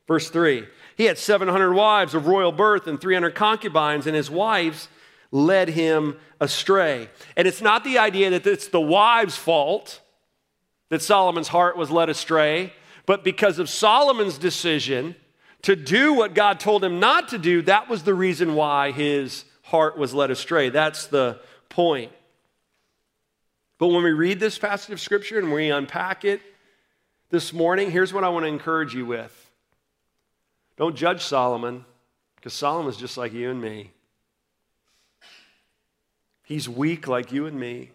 Verse 0.07 0.29
3 0.29 0.65
He 0.95 1.03
had 1.03 1.17
700 1.17 1.73
wives 1.73 2.13
of 2.13 2.27
royal 2.27 2.53
birth 2.53 2.87
and 2.87 2.97
300 2.97 3.35
concubines, 3.35 4.07
and 4.07 4.15
his 4.15 4.31
wives 4.31 4.87
led 5.31 5.69
him 5.69 6.17
astray. 6.39 7.09
And 7.35 7.47
it's 7.47 7.61
not 7.61 7.83
the 7.83 7.97
idea 7.97 8.29
that 8.29 8.45
it's 8.45 8.67
the 8.67 8.81
wives' 8.81 9.35
fault 9.37 10.01
that 10.89 11.01
Solomon's 11.01 11.49
heart 11.49 11.75
was 11.77 11.91
led 11.91 12.09
astray, 12.09 12.73
but 13.05 13.23
because 13.23 13.59
of 13.59 13.69
Solomon's 13.69 14.37
decision 14.37 15.15
to 15.63 15.75
do 15.75 16.13
what 16.13 16.33
God 16.33 16.59
told 16.59 16.83
him 16.83 16.99
not 16.99 17.29
to 17.29 17.37
do, 17.37 17.61
that 17.63 17.89
was 17.89 18.03
the 18.03 18.13
reason 18.13 18.55
why 18.55 18.91
his 18.91 19.43
heart 19.63 19.97
was 19.97 20.13
led 20.13 20.31
astray. 20.31 20.69
That's 20.69 21.07
the 21.07 21.39
point. 21.69 22.11
But 23.77 23.87
when 23.87 24.03
we 24.03 24.11
read 24.11 24.39
this 24.39 24.57
passage 24.57 24.91
of 24.91 24.99
Scripture 25.01 25.39
and 25.39 25.51
we 25.51 25.69
unpack 25.69 26.25
it 26.25 26.41
this 27.29 27.51
morning, 27.51 27.91
here's 27.91 28.13
what 28.13 28.23
I 28.23 28.29
want 28.29 28.43
to 28.43 28.47
encourage 28.47 28.95
you 28.95 29.05
with. 29.05 29.51
Don't 30.77 30.95
judge 30.95 31.23
Solomon, 31.23 31.85
because 32.35 32.53
Solomon's 32.53 32.97
just 32.97 33.17
like 33.17 33.33
you 33.33 33.49
and 33.51 33.59
me. 33.59 33.91
He's 36.47 36.69
weak 36.69 37.09
like 37.09 37.33
you 37.33 37.45
and 37.45 37.59
me. 37.59 37.91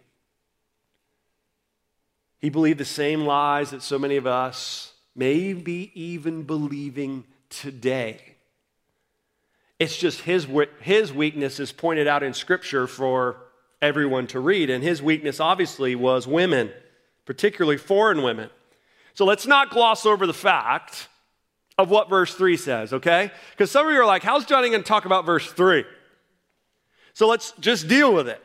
He 2.37 2.51
believed 2.51 2.79
the 2.79 2.85
same 2.85 3.25
lies 3.25 3.71
that 3.71 3.81
so 3.81 3.97
many 3.97 4.15
of 4.15 4.27
us 4.27 4.93
may 5.15 5.53
be 5.53 5.91
even 5.95 6.43
believing 6.43 7.23
today. 7.49 8.19
It's 9.79 9.97
just 9.97 10.21
his, 10.21 10.47
his 10.81 11.11
weakness 11.11 11.59
is 11.59 11.71
pointed 11.71 12.07
out 12.07 12.21
in 12.21 12.35
Scripture 12.35 12.85
for 12.85 13.37
everyone 13.81 14.27
to 14.27 14.39
read. 14.39 14.69
And 14.69 14.83
his 14.83 15.01
weakness, 15.01 15.39
obviously, 15.39 15.95
was 15.95 16.27
women, 16.27 16.71
particularly 17.25 17.77
foreign 17.77 18.21
women. 18.21 18.51
So 19.15 19.25
let's 19.25 19.47
not 19.47 19.71
gloss 19.71 20.05
over 20.05 20.27
the 20.27 20.33
fact 20.33 21.07
of 21.79 21.89
what 21.89 22.07
verse 22.07 22.35
3 22.35 22.55
says, 22.57 22.93
okay? 22.93 23.31
Because 23.49 23.71
some 23.71 23.87
of 23.87 23.93
you 23.93 23.99
are 23.99 24.05
like, 24.05 24.21
how's 24.21 24.45
Johnny 24.45 24.69
going 24.69 24.83
to 24.83 24.87
talk 24.87 25.05
about 25.05 25.25
verse 25.25 25.51
3? 25.51 25.85
So 27.13 27.27
let's 27.27 27.53
just 27.59 27.87
deal 27.87 28.13
with 28.13 28.27
it. 28.27 28.41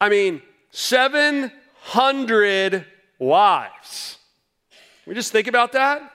I 0.00 0.08
mean, 0.08 0.42
700 0.70 2.86
wives. 3.18 4.18
We 5.06 5.14
just 5.14 5.32
think 5.32 5.46
about 5.46 5.72
that. 5.72 6.12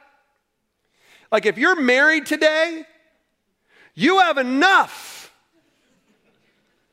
Like, 1.31 1.45
if 1.45 1.57
you're 1.57 1.79
married 1.79 2.25
today, 2.25 2.83
you 3.95 4.19
have 4.19 4.37
enough 4.37 5.33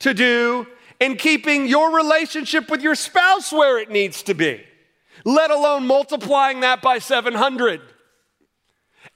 to 0.00 0.14
do 0.14 0.66
in 1.00 1.16
keeping 1.16 1.66
your 1.66 1.94
relationship 1.94 2.70
with 2.70 2.82
your 2.82 2.94
spouse 2.94 3.52
where 3.52 3.78
it 3.78 3.90
needs 3.90 4.23
to 4.25 4.35
be, 4.35 4.62
let 5.25 5.50
alone 5.50 5.87
multiplying 5.87 6.61
that 6.61 6.82
by 6.82 6.99
700. 6.99 7.80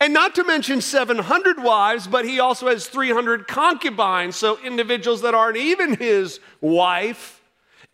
And 0.03 0.13
not 0.13 0.35
to 0.35 0.43
mention 0.43 0.81
700 0.81 1.63
wives, 1.63 2.09
but 2.09 2.25
he 2.25 2.41
also 2.41 2.67
has 2.67 2.89
300 2.89 3.47
concubines, 3.47 4.35
so 4.35 4.59
individuals 4.65 5.23
that 5.23 5.33
aren't 5.33 5.59
even 5.59 5.95
his 5.95 6.41
wife. 6.61 7.41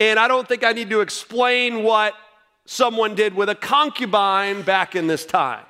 And 0.00 0.19
I 0.19 0.27
don't 0.27 0.49
think 0.49 0.65
I 0.65 0.73
need 0.73 0.88
to 0.88 1.03
explain 1.03 1.83
what 1.83 2.15
someone 2.65 3.15
did 3.15 3.35
with 3.35 3.50
a 3.50 3.55
concubine 3.55 4.62
back 4.62 4.97
in 4.97 5.07
this 5.07 5.27
time. 5.27 5.67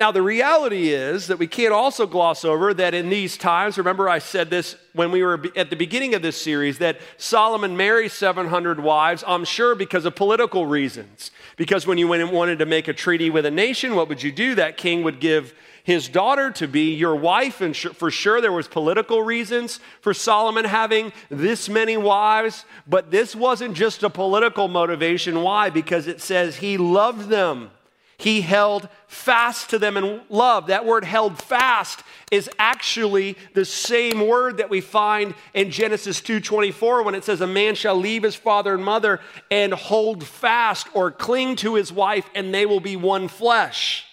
Now, 0.00 0.10
the 0.10 0.22
reality 0.22 0.88
is 0.94 1.26
that 1.26 1.38
we 1.38 1.46
can't 1.46 1.74
also 1.74 2.06
gloss 2.06 2.42
over 2.42 2.72
that 2.72 2.94
in 2.94 3.10
these 3.10 3.36
times, 3.36 3.76
remember 3.76 4.08
I 4.08 4.18
said 4.18 4.48
this 4.48 4.76
when 4.94 5.12
we 5.12 5.22
were 5.22 5.42
at 5.54 5.68
the 5.68 5.76
beginning 5.76 6.14
of 6.14 6.22
this 6.22 6.40
series, 6.40 6.78
that 6.78 6.98
Solomon 7.18 7.76
married 7.76 8.10
700 8.10 8.80
wives, 8.80 9.22
I'm 9.26 9.44
sure 9.44 9.74
because 9.74 10.06
of 10.06 10.16
political 10.16 10.64
reasons. 10.64 11.30
Because 11.58 11.86
when 11.86 11.98
you 11.98 12.08
went 12.08 12.22
and 12.22 12.32
wanted 12.32 12.60
to 12.60 12.66
make 12.66 12.88
a 12.88 12.94
treaty 12.94 13.28
with 13.28 13.44
a 13.44 13.50
nation, 13.50 13.94
what 13.94 14.08
would 14.08 14.22
you 14.22 14.32
do? 14.32 14.54
That 14.54 14.78
king 14.78 15.02
would 15.02 15.20
give 15.20 15.52
his 15.84 16.08
daughter 16.08 16.50
to 16.52 16.66
be 16.66 16.94
your 16.94 17.14
wife, 17.14 17.60
and 17.60 17.76
for 17.76 18.10
sure 18.10 18.40
there 18.40 18.52
was 18.52 18.68
political 18.68 19.22
reasons 19.22 19.80
for 20.00 20.14
Solomon 20.14 20.64
having 20.64 21.12
this 21.28 21.68
many 21.68 21.98
wives, 21.98 22.64
but 22.86 23.10
this 23.10 23.36
wasn't 23.36 23.74
just 23.74 24.02
a 24.02 24.08
political 24.08 24.66
motivation. 24.66 25.42
Why? 25.42 25.68
Because 25.68 26.06
it 26.06 26.22
says 26.22 26.56
he 26.56 26.78
loved 26.78 27.28
them 27.28 27.70
he 28.20 28.42
held 28.42 28.86
fast 29.06 29.70
to 29.70 29.78
them 29.78 29.96
in 29.96 30.20
love. 30.28 30.66
That 30.66 30.84
word 30.84 31.06
held 31.06 31.40
fast 31.42 32.02
is 32.30 32.50
actually 32.58 33.38
the 33.54 33.64
same 33.64 34.28
word 34.28 34.58
that 34.58 34.68
we 34.68 34.82
find 34.82 35.34
in 35.54 35.70
Genesis 35.70 36.20
2:24 36.20 37.02
when 37.02 37.14
it 37.14 37.24
says 37.24 37.40
a 37.40 37.46
man 37.46 37.74
shall 37.74 37.96
leave 37.96 38.22
his 38.22 38.36
father 38.36 38.74
and 38.74 38.84
mother 38.84 39.20
and 39.50 39.72
hold 39.72 40.22
fast 40.22 40.86
or 40.92 41.10
cling 41.10 41.56
to 41.56 41.76
his 41.76 41.90
wife 41.90 42.28
and 42.34 42.52
they 42.52 42.66
will 42.66 42.78
be 42.78 42.94
one 42.94 43.26
flesh. 43.26 44.04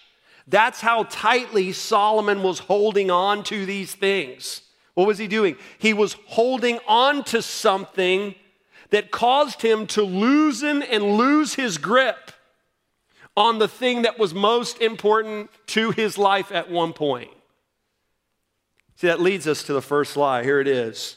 That's 0.46 0.80
how 0.80 1.02
tightly 1.10 1.72
Solomon 1.72 2.42
was 2.42 2.60
holding 2.60 3.10
on 3.10 3.42
to 3.44 3.66
these 3.66 3.94
things. 3.94 4.62
What 4.94 5.06
was 5.06 5.18
he 5.18 5.26
doing? 5.26 5.58
He 5.76 5.92
was 5.92 6.16
holding 6.28 6.78
on 6.88 7.24
to 7.24 7.42
something 7.42 8.34
that 8.88 9.10
caused 9.10 9.60
him 9.60 9.86
to 9.88 10.02
loosen 10.02 10.82
and 10.82 11.18
lose 11.18 11.52
his 11.52 11.76
grip 11.76 12.32
on 13.38 13.60
the 13.60 13.68
thing 13.68 14.02
that 14.02 14.18
was 14.18 14.34
most 14.34 14.82
important 14.82 15.48
to 15.68 15.92
his 15.92 16.18
life 16.18 16.50
at 16.50 16.68
one 16.68 16.92
point. 16.92 17.30
See, 18.96 19.06
that 19.06 19.20
leads 19.20 19.46
us 19.46 19.62
to 19.62 19.72
the 19.72 19.80
first 19.80 20.16
lie. 20.16 20.42
Here 20.42 20.60
it 20.60 20.66
is. 20.66 21.16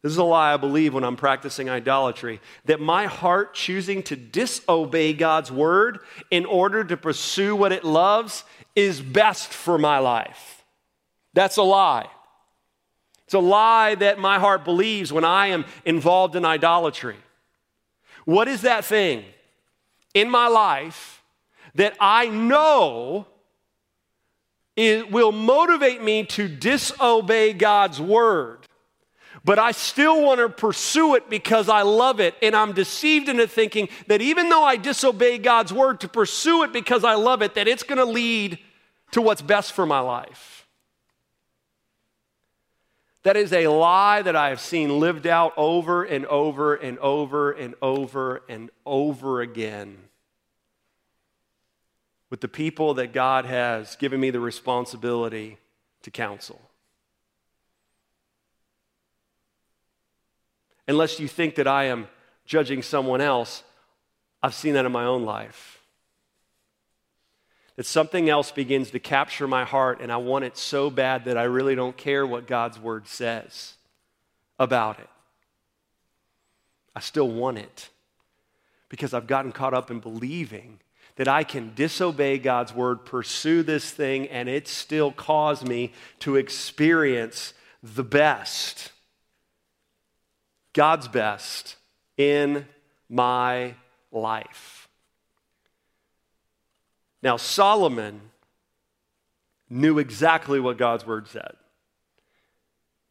This 0.00 0.12
is 0.12 0.16
a 0.16 0.24
lie 0.24 0.54
I 0.54 0.56
believe 0.56 0.94
when 0.94 1.04
I'm 1.04 1.16
practicing 1.16 1.68
idolatry 1.68 2.40
that 2.64 2.80
my 2.80 3.04
heart 3.04 3.52
choosing 3.52 4.02
to 4.04 4.16
disobey 4.16 5.12
God's 5.12 5.52
word 5.52 5.98
in 6.30 6.46
order 6.46 6.82
to 6.82 6.96
pursue 6.96 7.54
what 7.54 7.72
it 7.72 7.84
loves 7.84 8.42
is 8.74 9.02
best 9.02 9.52
for 9.52 9.76
my 9.76 9.98
life. 9.98 10.64
That's 11.34 11.58
a 11.58 11.62
lie. 11.62 12.08
It's 13.26 13.34
a 13.34 13.38
lie 13.38 13.96
that 13.96 14.18
my 14.18 14.38
heart 14.38 14.64
believes 14.64 15.12
when 15.12 15.26
I 15.26 15.48
am 15.48 15.66
involved 15.84 16.36
in 16.36 16.46
idolatry. 16.46 17.16
What 18.24 18.48
is 18.48 18.62
that 18.62 18.86
thing 18.86 19.26
in 20.14 20.30
my 20.30 20.48
life 20.48 21.19
that 21.74 21.96
I 22.00 22.26
know 22.28 23.26
it 24.76 25.10
will 25.10 25.32
motivate 25.32 26.02
me 26.02 26.24
to 26.24 26.48
disobey 26.48 27.52
God's 27.52 28.00
word. 28.00 28.66
But 29.44 29.58
I 29.58 29.72
still 29.72 30.22
want 30.22 30.40
to 30.40 30.48
pursue 30.48 31.14
it 31.14 31.30
because 31.30 31.68
I 31.68 31.82
love 31.82 32.20
it. 32.20 32.34
And 32.42 32.54
I'm 32.54 32.72
deceived 32.72 33.28
into 33.28 33.46
thinking 33.46 33.88
that 34.06 34.20
even 34.20 34.48
though 34.48 34.64
I 34.64 34.76
disobey 34.76 35.38
God's 35.38 35.72
word 35.72 36.00
to 36.00 36.08
pursue 36.08 36.62
it 36.64 36.72
because 36.72 37.04
I 37.04 37.14
love 37.14 37.42
it, 37.42 37.54
that 37.54 37.68
it's 37.68 37.82
going 37.82 37.98
to 37.98 38.04
lead 38.04 38.58
to 39.12 39.22
what's 39.22 39.42
best 39.42 39.72
for 39.72 39.86
my 39.86 40.00
life. 40.00 40.66
That 43.22 43.36
is 43.36 43.52
a 43.52 43.68
lie 43.68 44.22
that 44.22 44.36
I 44.36 44.48
have 44.48 44.60
seen 44.60 44.98
lived 44.98 45.26
out 45.26 45.52
over 45.56 46.04
and 46.04 46.24
over 46.26 46.74
and 46.74 46.98
over 47.00 47.52
and 47.52 47.74
over 47.82 48.42
and 48.48 48.70
over 48.86 49.40
again 49.42 49.98
with 52.30 52.40
the 52.40 52.48
people 52.48 52.94
that 52.94 53.12
God 53.12 53.44
has 53.44 53.96
given 53.96 54.20
me 54.20 54.30
the 54.30 54.40
responsibility 54.40 55.58
to 56.02 56.10
counsel. 56.10 56.60
Unless 60.88 61.20
you 61.20 61.28
think 61.28 61.56
that 61.56 61.66
I 61.66 61.84
am 61.84 62.08
judging 62.46 62.82
someone 62.82 63.20
else, 63.20 63.62
I've 64.42 64.54
seen 64.54 64.74
that 64.74 64.86
in 64.86 64.92
my 64.92 65.04
own 65.04 65.24
life. 65.24 65.76
that 67.76 67.86
something 67.86 68.28
else 68.28 68.50
begins 68.50 68.90
to 68.90 68.98
capture 68.98 69.48
my 69.48 69.64
heart 69.64 70.00
and 70.02 70.12
I 70.12 70.18
want 70.18 70.44
it 70.44 70.58
so 70.58 70.90
bad 70.90 71.24
that 71.24 71.38
I 71.38 71.44
really 71.44 71.74
don't 71.74 71.96
care 71.96 72.26
what 72.26 72.46
God's 72.46 72.78
word 72.78 73.08
says 73.08 73.74
about 74.58 74.98
it. 74.98 75.08
I 76.94 77.00
still 77.00 77.28
want 77.28 77.56
it 77.56 77.88
because 78.90 79.14
I've 79.14 79.26
gotten 79.26 79.50
caught 79.50 79.72
up 79.72 79.90
in 79.90 80.00
believing 80.00 80.80
that 81.20 81.28
I 81.28 81.44
can 81.44 81.74
disobey 81.74 82.38
God's 82.38 82.74
word, 82.74 83.04
pursue 83.04 83.62
this 83.62 83.90
thing, 83.90 84.26
and 84.28 84.48
it 84.48 84.66
still 84.66 85.12
cause 85.12 85.62
me 85.62 85.92
to 86.20 86.36
experience 86.36 87.52
the 87.82 88.02
best, 88.02 88.90
God's 90.72 91.08
best 91.08 91.76
in 92.16 92.66
my 93.10 93.74
life. 94.10 94.88
Now, 97.22 97.36
Solomon 97.36 98.22
knew 99.68 99.98
exactly 99.98 100.58
what 100.58 100.78
God's 100.78 101.06
word 101.06 101.28
said. 101.28 101.54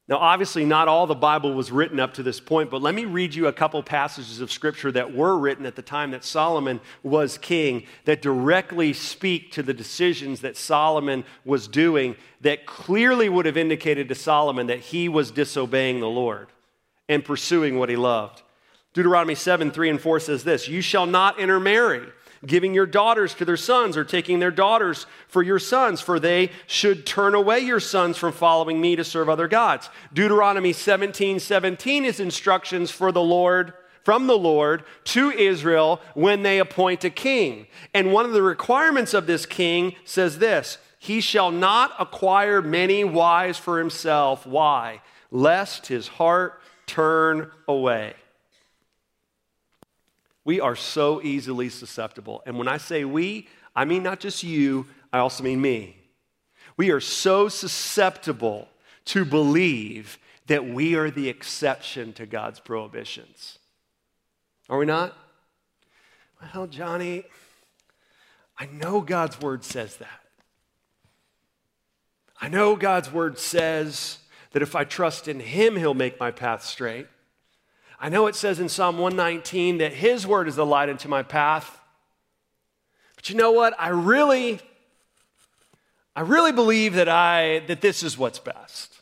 Now, 0.10 0.18
obviously, 0.18 0.66
not 0.66 0.88
all 0.88 1.06
the 1.06 1.14
Bible 1.14 1.54
was 1.54 1.72
written 1.72 2.00
up 2.00 2.16
to 2.16 2.24
this 2.24 2.40
point, 2.40 2.72
but 2.72 2.82
let 2.82 2.96
me 2.96 3.06
read 3.06 3.36
you 3.36 3.46
a 3.46 3.54
couple 3.54 3.84
passages 3.84 4.42
of 4.42 4.52
scripture 4.52 4.92
that 4.92 5.14
were 5.14 5.38
written 5.38 5.68
at 5.68 5.76
the 5.76 5.84
time 5.84 6.10
that 6.12 6.26
Solomon 6.26 6.82
was 7.04 7.38
king 7.38 7.84
that 8.06 8.20
directly 8.20 8.92
speak 8.92 9.52
to 9.52 9.62
the 9.62 9.74
decisions 9.74 10.42
that 10.42 10.58
Solomon 10.58 11.26
was 11.46 11.68
doing 11.68 12.16
that 12.42 12.66
clearly 12.66 13.30
would 13.30 13.46
have 13.46 13.56
indicated 13.56 14.10
to 14.10 14.16
Solomon 14.16 14.66
that 14.66 14.80
he 14.80 15.08
was 15.08 15.30
disobeying 15.30 16.00
the 16.00 16.10
Lord 16.10 16.48
and 17.08 17.24
pursuing 17.24 17.78
what 17.78 17.90
he 17.90 17.96
loved. 17.96 18.42
Deuteronomy 18.94 19.36
7 19.36 19.70
3 19.70 19.92
and 19.92 20.02
4 20.02 20.20
says 20.22 20.44
this 20.44 20.68
You 20.68 20.82
shall 20.82 21.06
not 21.06 21.40
intermarry 21.40 22.08
giving 22.46 22.74
your 22.74 22.86
daughters 22.86 23.34
to 23.36 23.46
their 23.46 23.58
sons 23.58 23.98
or 23.98 24.04
taking 24.04 24.40
their 24.40 24.52
daughters 24.52 25.06
for 25.28 25.44
your 25.44 25.60
sons, 25.60 26.02
for 26.02 26.20
they 26.20 26.52
should 26.68 27.06
turn 27.06 27.36
away 27.36 27.60
your 27.60 27.80
sons 27.80 28.18
from 28.18 28.32
following 28.32 28.80
me 28.80 28.96
to 28.96 29.04
serve 29.04 29.30
other 29.30 29.48
gods. 29.48 29.90
Deuteronomy 30.14 30.74
17 30.74 31.40
17 31.40 32.06
is 32.06 32.20
instructions 32.20 32.92
for 32.92 33.12
the 33.12 33.22
Lord. 33.22 33.74
From 34.06 34.28
the 34.28 34.38
Lord 34.38 34.86
to 35.06 35.30
Israel 35.30 36.02
when 36.16 36.42
they 36.42 36.58
appoint 36.58 37.04
a 37.04 37.10
king. 37.12 37.68
And 37.94 38.12
one 38.12 38.26
of 38.26 38.32
the 38.32 38.42
requirements 38.42 39.14
of 39.14 39.28
this 39.28 39.46
king 39.46 39.94
says 40.04 40.40
this 40.40 40.80
He 40.98 41.22
shall 41.22 41.52
not 41.52 41.94
acquire 42.00 42.62
many 42.62 43.04
wives 43.04 43.60
for 43.60 43.78
himself. 43.78 44.48
Why? 44.48 45.02
Lest 45.32 45.88
his 45.88 46.08
heart 46.08 46.60
turn 46.88 47.52
away. 47.68 48.16
We 50.50 50.60
are 50.60 50.76
so 50.76 51.22
easily 51.22 51.70
susceptible. 51.70 52.42
And 52.44 52.58
when 52.58 52.68
I 52.68 52.78
say 52.78 53.06
we, 53.06 53.48
I 53.76 53.86
mean 53.86 54.02
not 54.02 54.20
just 54.20 54.42
you, 54.42 54.88
I 55.14 55.20
also 55.20 55.44
mean 55.44 55.62
me. 55.62 55.96
We 56.76 56.90
are 56.90 57.00
so 57.00 57.50
susceptible 57.50 58.68
to 59.06 59.26
believe 59.26 60.18
that 60.48 60.66
we 60.68 60.96
are 60.96 61.12
the 61.12 61.30
exception 61.30 62.14
to 62.14 62.26
God's 62.26 62.60
prohibitions. 62.60 63.60
Are 64.72 64.80
we 64.80 64.88
not? 64.88 65.16
Well, 66.42 66.66
Johnny, 66.66 67.26
I 68.58 68.66
know 68.66 69.02
God's 69.02 69.40
word 69.40 69.64
says 69.64 69.98
that. 69.98 70.22
I 72.42 72.50
know 72.50 72.76
God's 72.76 73.14
word 73.14 73.38
says 73.38 74.18
that 74.54 74.64
if 74.64 74.76
I 74.76 74.84
trust 74.84 75.28
in 75.28 75.42
Him, 75.42 75.76
He'll 75.76 75.94
make 75.94 76.20
my 76.20 76.32
path 76.32 76.64
straight. 76.64 77.06
I 78.00 78.08
know 78.10 78.28
it 78.28 78.36
says 78.36 78.60
in 78.60 78.70
Psalm 78.70 78.98
119 78.98 79.80
that 79.80 79.94
His 79.94 80.26
word 80.26 80.48
is 80.48 80.56
the 80.56 80.66
light 80.66 80.88
into 80.88 81.10
my 81.10 81.22
path. 81.22 81.80
But 83.16 83.30
you 83.30 83.36
know 83.36 83.52
what? 83.52 83.74
I 83.78 83.90
really, 83.90 84.62
I 86.16 86.22
really 86.22 86.54
believe 86.54 86.94
that 86.94 87.10
I 87.10 87.60
that 87.68 87.82
this 87.82 88.02
is 88.02 88.18
what's 88.18 88.40
best. 88.40 89.00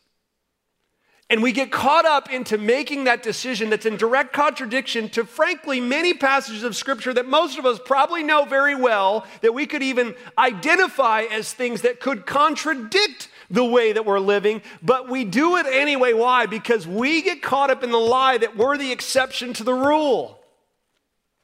And 1.30 1.44
we 1.44 1.52
get 1.52 1.72
caught 1.72 2.06
up 2.06 2.32
into 2.32 2.58
making 2.58 3.04
that 3.04 3.22
decision 3.22 3.70
that's 3.70 3.86
in 3.86 3.98
direct 3.98 4.32
contradiction 4.32 5.10
to, 5.10 5.26
frankly, 5.26 5.82
many 5.82 6.14
passages 6.14 6.64
of 6.64 6.76
Scripture 6.76 7.14
that 7.14 7.28
most 7.28 7.60
of 7.60 7.66
us 7.66 7.80
probably 7.84 8.24
know 8.24 8.46
very 8.46 8.76
well, 8.76 9.28
that 9.42 9.54
we 9.54 9.66
could 9.66 9.84
even 9.84 10.16
identify 10.38 11.24
as 11.24 11.54
things 11.54 11.82
that 11.82 12.00
could 12.00 12.26
contradict 12.26 13.28
the 13.50 13.64
way 13.64 13.94
that 13.94 14.06
we're 14.06 14.20
living, 14.20 14.62
but 14.82 15.10
we 15.10 15.24
do 15.24 15.58
it 15.58 15.66
anyway. 15.66 16.14
Why? 16.14 16.46
Because 16.46 16.88
we 16.88 17.22
get 17.22 17.42
caught 17.42 17.70
up 17.70 17.84
in 17.84 17.92
the 17.92 17.98
lie 17.98 18.38
that 18.38 18.58
we're 18.58 18.78
the 18.78 18.92
exception 18.92 19.54
to 19.54 19.64
the 19.64 19.74
rule. 19.74 20.40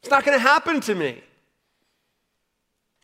It's 0.02 0.10
not 0.10 0.26
going 0.26 0.38
to 0.38 0.42
happen 0.42 0.82
to 0.82 0.96
me. 0.96 1.22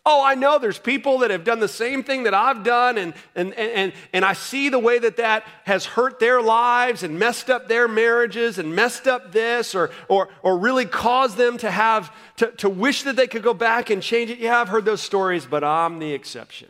Oh, 0.06 0.24
I 0.26 0.34
know 0.36 0.58
there's 0.58 0.80
people 0.80 1.20
that 1.20 1.30
have 1.30 1.44
done 1.44 1.60
the 1.60 1.68
same 1.68 2.04
thing 2.04 2.24
that 2.24 2.34
I've 2.34 2.64
done, 2.64 2.98
and, 2.98 3.14
and, 3.36 3.54
and, 3.54 3.94
and 4.12 4.26
I 4.26 4.34
see 4.34 4.70
the 4.70 4.80
way 4.80 4.98
that 4.98 5.18
that 5.18 5.46
has 5.66 5.86
hurt 5.86 6.20
their 6.20 6.42
lives 6.42 7.04
and 7.04 7.20
messed 7.20 7.50
up 7.50 7.68
their 7.68 7.88
marriages 7.88 8.58
and 8.58 8.76
messed 8.76 9.08
up 9.08 9.32
this, 9.32 9.76
or, 9.76 9.92
or, 10.08 10.30
or 10.42 10.58
really 10.58 10.86
caused 10.86 11.38
them 11.38 11.58
to 11.60 11.70
have 11.70 12.14
to, 12.38 12.52
to 12.54 12.70
wish 12.70 13.04
that 13.04 13.18
they 13.18 13.28
could 13.28 13.44
go 13.44 13.54
back 13.54 13.90
and 13.90 14.02
change 14.02 14.32
it. 14.32 14.40
Yeah, 14.40 14.60
I've 14.60 14.70
heard 14.70 14.86
those 14.86 15.02
stories, 15.02 15.46
but 15.46 15.64
I'm 15.64 16.00
the 16.00 16.14
exception. 16.14 16.70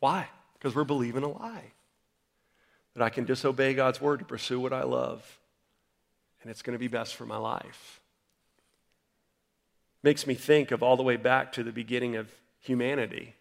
Why? 0.00 0.28
Because 0.54 0.74
we're 0.74 0.84
believing 0.84 1.22
a 1.22 1.28
lie. 1.28 1.72
That 2.94 3.02
I 3.02 3.10
can 3.10 3.24
disobey 3.24 3.74
God's 3.74 4.00
word 4.00 4.20
to 4.20 4.24
pursue 4.24 4.58
what 4.58 4.72
I 4.72 4.82
love, 4.82 5.38
and 6.42 6.50
it's 6.50 6.62
going 6.62 6.74
to 6.74 6.80
be 6.80 6.88
best 6.88 7.14
for 7.14 7.26
my 7.26 7.36
life. 7.36 8.00
Makes 10.02 10.26
me 10.26 10.34
think 10.34 10.70
of 10.70 10.82
all 10.82 10.96
the 10.96 11.02
way 11.02 11.16
back 11.16 11.52
to 11.52 11.62
the 11.62 11.72
beginning 11.72 12.16
of 12.16 12.32
humanity. 12.60 13.34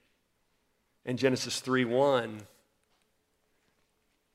In 1.06 1.18
Genesis 1.18 1.60
3 1.60 1.86
1, 1.86 2.42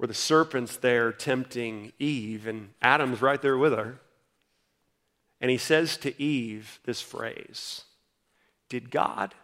where 0.02 0.06
the 0.08 0.14
serpent's 0.14 0.76
there 0.76 1.12
tempting 1.12 1.92
Eve, 1.98 2.46
and 2.46 2.70
Adam's 2.80 3.22
right 3.22 3.40
there 3.40 3.56
with 3.56 3.72
her. 3.72 4.00
And 5.40 5.50
he 5.50 5.58
says 5.58 5.96
to 5.98 6.20
Eve 6.20 6.80
this 6.84 7.00
phrase 7.00 7.82
Did 8.68 8.90
God 8.90 9.34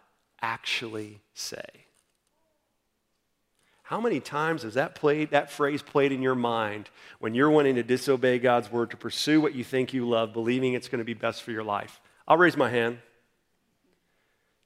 actually 0.41 1.21
say? 1.33 1.85
How 3.89 3.99
many 3.99 4.19
times 4.19 4.61
has 4.61 4.75
that 4.75 4.93
played, 4.93 5.31
that 5.31 5.49
phrase 5.49 5.81
played 5.81 6.11
in 6.11 6.21
your 6.21 6.35
mind 6.35 6.91
when 7.17 7.33
you're 7.33 7.49
wanting 7.49 7.73
to 7.73 7.81
disobey 7.81 8.37
God's 8.37 8.71
word 8.71 8.91
to 8.91 8.97
pursue 8.97 9.41
what 9.41 9.55
you 9.55 9.63
think 9.63 9.95
you 9.95 10.07
love, 10.07 10.31
believing 10.31 10.73
it's 10.73 10.87
going 10.87 10.99
to 10.99 11.03
be 11.03 11.15
best 11.15 11.41
for 11.41 11.49
your 11.49 11.63
life? 11.63 11.99
I'll 12.27 12.37
raise 12.37 12.55
my 12.55 12.69
hand. 12.69 12.99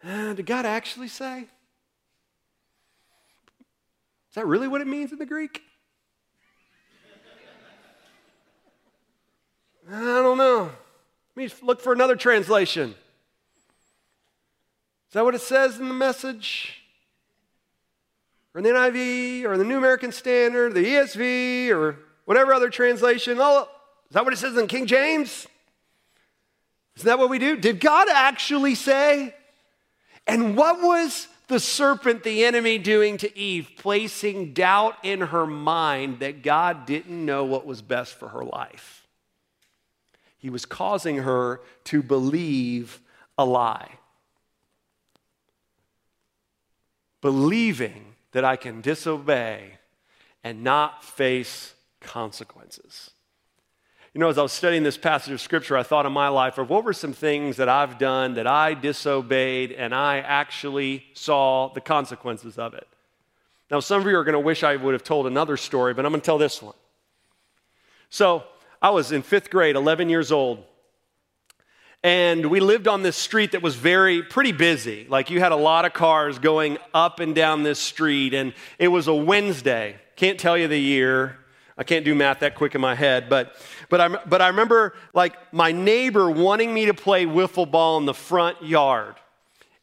Uh, 0.04 0.34
did 0.34 0.46
God 0.46 0.66
actually 0.66 1.08
say? 1.08 1.44
Is 1.44 1.48
that 4.36 4.46
really 4.46 4.68
what 4.68 4.82
it 4.82 4.88
means 4.88 5.14
in 5.14 5.20
the 5.20 5.26
Greek? 5.26 5.62
I 9.90 10.00
don't 10.02 10.38
know. 10.38 10.70
Let 11.38 11.46
me 11.46 11.50
look 11.62 11.80
for 11.80 11.94
another 11.94 12.18
translation. 12.18 12.90
Is 15.08 15.14
that 15.14 15.24
what 15.24 15.34
it 15.34 15.40
says 15.40 15.80
in 15.80 15.88
the 15.88 15.94
message? 15.94 16.83
Or 18.54 18.62
the 18.62 18.70
NIV 18.70 19.46
or 19.46 19.58
the 19.58 19.64
New 19.64 19.78
American 19.78 20.12
Standard, 20.12 20.74
the 20.74 20.86
ESV, 20.86 21.70
or 21.72 21.98
whatever 22.26 22.54
other 22.54 22.70
translation. 22.70 23.38
Oh, 23.40 23.68
is 24.10 24.14
that 24.14 24.24
what 24.24 24.34
it 24.34 24.38
says 24.38 24.58
in 24.58 24.68
King 24.68 24.86
James? 24.86 25.48
Isn't 26.98 27.08
that 27.08 27.18
what 27.18 27.30
we 27.30 27.40
do? 27.40 27.58
Did 27.58 27.80
God 27.80 28.08
actually 28.10 28.76
say? 28.76 29.34
And 30.28 30.56
what 30.56 30.82
was 30.82 31.28
the 31.48 31.60
serpent, 31.60 32.24
the 32.24 32.46
enemy, 32.46 32.78
doing 32.78 33.18
to 33.18 33.38
Eve? 33.38 33.72
Placing 33.78 34.54
doubt 34.54 34.98
in 35.04 35.22
her 35.22 35.48
mind 35.48 36.20
that 36.20 36.44
God 36.44 36.86
didn't 36.86 37.26
know 37.26 37.44
what 37.44 37.66
was 37.66 37.82
best 37.82 38.14
for 38.14 38.30
her 38.30 38.46
life. 38.46 39.08
He 40.38 40.50
was 40.50 40.66
causing 40.66 41.18
her 41.18 41.62
to 41.86 42.04
believe 42.04 43.02
a 43.38 43.46
lie. 43.46 43.92
Believing 47.22 48.13
that 48.34 48.44
I 48.44 48.56
can 48.56 48.82
disobey 48.82 49.78
and 50.44 50.64
not 50.64 51.04
face 51.04 51.74
consequences. 52.02 53.12
You 54.14 54.20
know, 54.20 54.30
as 54.30 54.38
I 54.38 54.44
was 54.44 54.52
studying 54.52 54.84
this 54.84 54.98
passage 54.98 55.34
of 55.34 55.42
scripture, 55.42 55.76
I 55.76 55.82
thought 55.82 56.06
in 56.06 56.12
my 56.12 56.28
life 56.28 56.60
of 56.60 56.70
what 56.70 56.84
were 56.84 56.94
some 56.94 57.14
things 57.14 57.58
that 57.58 57.68
I've 57.68 57.98
done 57.98 58.36
that 58.36 58.46
I 58.46 58.76
disobeyed 58.76 59.72
and 59.72 59.96
I 59.96 60.20
actually 60.20 61.06
saw 61.14 61.70
the 61.74 61.82
consequences 61.82 62.60
of 62.60 62.76
it. 62.76 62.88
Now, 63.72 63.80
some 63.80 64.02
of 64.02 64.08
you 64.08 64.16
are 64.18 64.24
going 64.24 64.34
to 64.34 64.40
wish 64.40 64.62
I 64.62 64.76
would 64.76 64.94
have 64.94 65.04
told 65.04 65.26
another 65.26 65.58
story, 65.58 65.96
but 65.96 66.06
I'm 66.06 66.12
going 66.12 66.22
to 66.22 66.26
tell 66.26 66.38
this 66.38 66.62
one. 66.62 66.76
So, 68.10 68.44
I 68.84 68.90
was 68.92 69.12
in 69.12 69.24
fifth 69.24 69.50
grade, 69.50 69.76
11 69.76 70.10
years 70.10 70.32
old, 70.32 70.64
and 72.04 72.48
we 72.48 72.60
lived 72.60 72.90
on 72.90 73.02
this 73.02 73.16
street 73.16 73.54
that 73.54 73.62
was 73.62 73.76
very 73.76 74.22
pretty 74.22 74.52
busy. 74.52 75.08
Like 75.10 75.30
you 75.30 75.40
had 75.40 75.54
a 75.54 75.58
lot 75.58 75.86
of 75.86 75.94
cars 75.94 76.38
going 76.38 76.78
up 76.94 77.22
and 77.22 77.34
down 77.34 77.64
this 77.64 77.80
street 77.80 78.34
and 78.34 78.54
it 78.78 78.90
was 78.90 79.08
a 79.08 79.14
wednesday. 79.14 79.96
Can't 80.18 80.38
tell 80.38 80.58
you 80.58 80.68
the 80.68 80.78
year. 80.78 81.38
I 81.78 81.84
can't 81.84 82.04
do 82.04 82.14
math 82.14 82.40
that 82.40 82.56
quick 82.56 82.76
in 82.76 82.82
my 82.82 82.94
head 82.94 83.30
but 83.30 83.56
but 83.90 84.00
i 84.00 84.08
but 84.08 84.42
i 84.44 84.48
remember 84.50 84.94
like 85.14 85.36
my 85.52 85.72
neighbor 85.72 86.30
wanting 86.30 86.72
me 86.72 86.86
to 86.86 86.94
play 86.94 87.26
wiffle 87.26 87.70
ball 87.70 87.98
in 87.98 88.06
the 88.06 88.14
front 88.14 88.62
yard. 88.64 89.16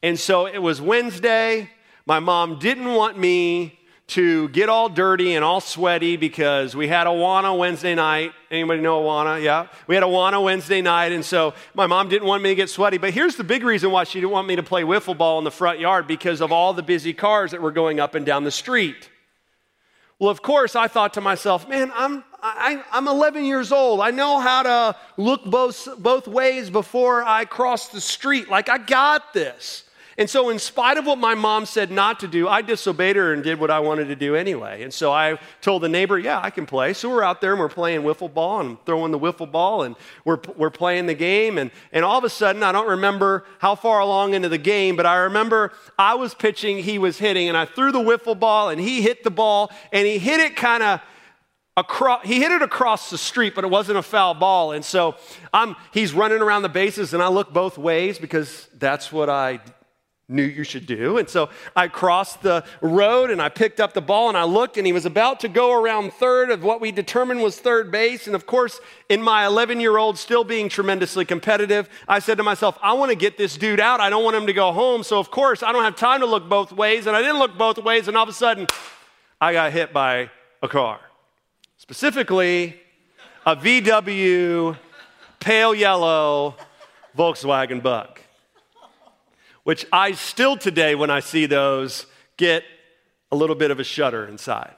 And 0.03 0.19
so 0.19 0.47
it 0.47 0.59
was 0.59 0.81
Wednesday. 0.81 1.71
My 2.07 2.21
mom 2.21 2.59
didn't 2.59 2.93
want 2.93 3.19
me 3.19 3.80
to 4.11 4.49
get 4.49 4.69
all 4.69 4.89
dirty 4.89 5.35
and 5.35 5.45
all 5.45 5.61
sweaty 5.61 6.17
because 6.17 6.75
we 6.75 6.89
had 6.89 7.07
Awana 7.07 7.57
Wednesday 7.57 7.95
night. 7.95 8.33
Anybody 8.51 8.83
know 8.83 9.03
Awana? 9.03 9.43
Yeah. 9.43 9.69
We 9.87 9.95
had 9.95 10.03
Awana 10.03 10.43
Wednesday 10.43 10.83
night, 10.83 11.13
and 11.13 11.25
so 11.25 11.55
my 11.75 11.87
mom 11.87 12.09
didn't 12.09 12.27
want 12.27 12.43
me 12.43 12.51
to 12.51 12.55
get 12.57 12.71
sweaty. 12.71 12.99
But 12.99 13.13
here's 13.13 13.37
the 13.37 13.45
big 13.45 13.63
reason 13.63 13.93
why 13.93 14.05
she 14.05 14.21
didn't 14.21 14.33
want 14.33 14.49
me 14.49 14.57
to 14.57 14.63
play 14.63 14.83
wiffle 14.83 15.17
ball 15.17 15.39
in 15.39 15.45
the 15.45 15.51
front 15.51 15.79
yard 15.79 16.07
because 16.07 16.41
of 16.41 16.51
all 16.51 16.73
the 16.73 16.83
busy 16.83 17.13
cars 17.13 17.53
that 17.53 17.63
were 17.63 17.71
going 17.71 18.01
up 18.01 18.17
and 18.17 18.27
down 18.27 18.43
the 18.43 18.51
street. 18.51 19.09
Well, 20.19 20.31
of 20.31 20.43
course, 20.43 20.77
I 20.77 20.89
thought 20.89 21.15
to 21.15 21.21
myself, 21.21 21.69
man, 21.69 21.93
I'm, 21.95 22.25
I, 22.43 22.83
am 22.93 23.07
11 23.09 23.45
years 23.45 23.73
old. 23.73 24.01
I 24.01 24.11
know 24.11 24.41
how 24.41 24.63
to 24.65 24.97
look 25.17 25.45
both, 25.45 25.89
both 25.99 26.29
ways 26.29 26.69
before 26.69 27.23
I 27.23 27.45
cross 27.45 27.89
the 27.89 28.01
street. 28.01 28.51
Like, 28.51 28.69
I 28.69 28.79
got 28.79 29.33
this. 29.33 29.85
And 30.19 30.29
so, 30.29 30.51
in 30.51 30.59
spite 30.59 30.99
of 30.99 31.07
what 31.07 31.19
my 31.19 31.35
mom 31.35 31.67
said 31.67 31.91
not 31.91 32.21
to 32.21 32.29
do, 32.29 32.49
I 32.49 32.63
disobeyed 32.63 33.17
her 33.17 33.33
and 33.33 33.43
did 33.43 33.61
what 33.61 33.71
I 33.71 33.81
wanted 33.81 34.07
to 34.09 34.17
do 34.17 34.35
anyway. 34.35 34.83
And 34.83 34.93
so 34.93 35.13
I 35.13 35.39
told 35.61 35.83
the 35.83 35.89
neighbor, 35.89 36.19
Yeah, 36.19 36.41
I 36.41 36.51
can 36.51 36.67
play. 36.67 36.93
So 36.93 37.09
we're 37.09 37.23
out 37.23 37.41
there 37.41 37.53
and 37.53 37.61
we're 37.61 37.69
playing 37.69 38.03
wiffle 38.03 38.33
ball 38.33 38.61
and 38.61 38.85
throwing 38.85 39.13
the 39.13 39.19
wiffle 39.19 39.51
ball 39.51 39.83
and 39.83 39.97
we're, 40.25 40.39
we're 40.57 40.71
playing 40.71 41.07
the 41.07 41.15
game. 41.15 41.59
And, 41.59 41.71
and 41.93 42.05
all 42.05 42.19
of 42.19 42.25
a 42.25 42.31
sudden, 42.31 42.63
I 42.63 42.73
don't 42.73 42.89
remember 42.89 43.45
how 43.61 43.75
far 43.75 44.01
along 44.01 44.35
into 44.35 44.49
the 44.49 44.59
game, 44.59 44.97
but 44.97 45.07
I 45.07 45.17
remember 45.17 45.73
I 45.99 46.15
was 46.15 46.35
pitching, 46.35 46.79
he 46.79 46.99
was 46.99 47.19
hitting, 47.19 47.49
and 47.49 47.57
I 47.57 47.65
threw 47.65 47.93
the 47.93 47.99
wiffle 47.99 48.39
ball 48.39 48.69
and 48.69 48.81
he 48.81 49.03
hit 49.03 49.23
the 49.23 49.31
ball 49.31 49.71
and 49.93 50.07
he 50.07 50.19
hit 50.19 50.41
it 50.41 50.57
kind 50.57 50.83
of 50.83 51.01
across, 51.77 52.25
he 52.25 52.41
hit 52.41 52.53
it 52.53 52.63
across 52.63 53.11
the 53.11 53.19
street, 53.19 53.55
but 53.55 53.65
it 53.65 53.71
wasn't 53.71 53.99
a 53.99 54.03
foul 54.03 54.35
ball. 54.35 54.73
And 54.73 54.85
so 54.85 55.17
I'm, 55.53 55.77
he's 55.93 56.13
running 56.13 56.41
around 56.41 56.63
the 56.63 56.69
bases, 56.69 57.15
and 57.15 57.23
I 57.23 57.29
look 57.29 57.53
both 57.53 57.79
ways 57.79 58.19
because 58.19 58.69
that's 58.79 59.11
what 59.13 59.29
I 59.29 59.61
knew 60.31 60.45
you 60.45 60.63
should 60.63 60.87
do. 60.87 61.19
And 61.19 61.29
so 61.29 61.51
I 61.75 61.89
crossed 61.89 62.43
the 62.43 62.65
road 62.81 63.31
and 63.31 63.43
I 63.43 63.49
picked 63.49 63.81
up 63.81 63.93
the 63.93 64.01
ball 64.01 64.29
and 64.29 64.39
I 64.39 64.45
looked 64.45 64.77
and 64.77 64.87
he 64.87 64.93
was 64.93 65.05
about 65.05 65.41
to 65.41 65.49
go 65.49 65.73
around 65.73 66.13
third 66.13 66.51
of 66.51 66.63
what 66.63 66.81
we 66.81 66.93
determined 66.93 67.43
was 67.43 67.59
third 67.59 67.91
base. 67.91 68.27
And 68.27 68.37
of 68.37 68.47
course, 68.47 68.81
in 69.09 69.21
my 69.21 69.47
11 69.47 69.81
year 69.81 69.97
old, 69.97 70.17
still 70.17 70.45
being 70.45 70.69
tremendously 70.69 71.25
competitive, 71.25 71.89
I 72.07 72.21
said 72.21 72.39
to 72.39 72.45
myself, 72.45 72.79
I 72.81 72.93
want 72.93 73.11
to 73.11 73.17
get 73.17 73.37
this 73.37 73.57
dude 73.57 73.81
out. 73.81 74.01
I 74.01 74.09
don't 74.09 74.25
want 74.25 74.37
him 74.37 74.47
to 74.47 74.53
go 74.53 74.73
home. 74.73 75.03
So 75.03 75.19
of 75.19 75.31
course, 75.31 75.63
I 75.63 75.73
don't 75.73 75.85
have 75.85 75.97
time 75.97 76.21
to 76.21 76.27
look 76.27 76.49
both 76.49 76.73
ways. 76.73 77.07
And 77.07 77.17
I 77.17 77.21
didn't 77.21 77.39
look 77.39 77.59
both 77.59 77.79
ways. 77.79 78.07
And 78.07 78.17
all 78.17 78.23
of 78.23 78.29
a 78.29 78.33
sudden, 78.33 78.69
I 79.41 79.53
got 79.53 79.73
hit 79.73 79.93
by 79.93 80.31
a 80.63 80.69
car. 80.69 81.01
Specifically, 81.77 82.81
a 83.45 83.57
VW 83.57 84.77
pale 85.41 85.75
yellow 85.75 86.55
Volkswagen 87.17 87.83
Bug 87.83 88.21
which 89.65 89.87
I 89.93 90.13
still 90.13 90.57
today, 90.57 90.95
when 90.95 91.11
I 91.11 91.21
see 91.21 91.47
those, 91.47 92.07
get 92.37 92.65
a 93.33 93.37
little 93.37 93.57
bit 93.57 93.71
of 93.71 93.79
a 93.81 93.85
shudder 93.85 94.27
inside. 94.27 94.75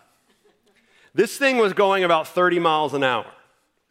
This 1.14 1.36
thing 1.36 1.58
was 1.58 1.72
going 1.72 2.04
about 2.04 2.28
30 2.28 2.58
miles 2.58 2.94
an 2.94 3.04
hour. 3.04 3.26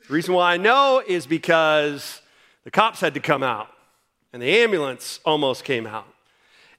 The 0.08 0.14
reason 0.14 0.34
why 0.34 0.54
I 0.54 0.58
know 0.58 1.02
is 1.06 1.26
because 1.26 2.22
the 2.64 2.72
cops 2.72 3.00
had 3.00 3.14
to 3.14 3.20
come 3.20 3.44
out 3.44 3.70
and 4.34 4.42
the 4.42 4.50
ambulance 4.58 5.20
almost 5.24 5.64
came 5.64 5.86
out. 5.86 6.08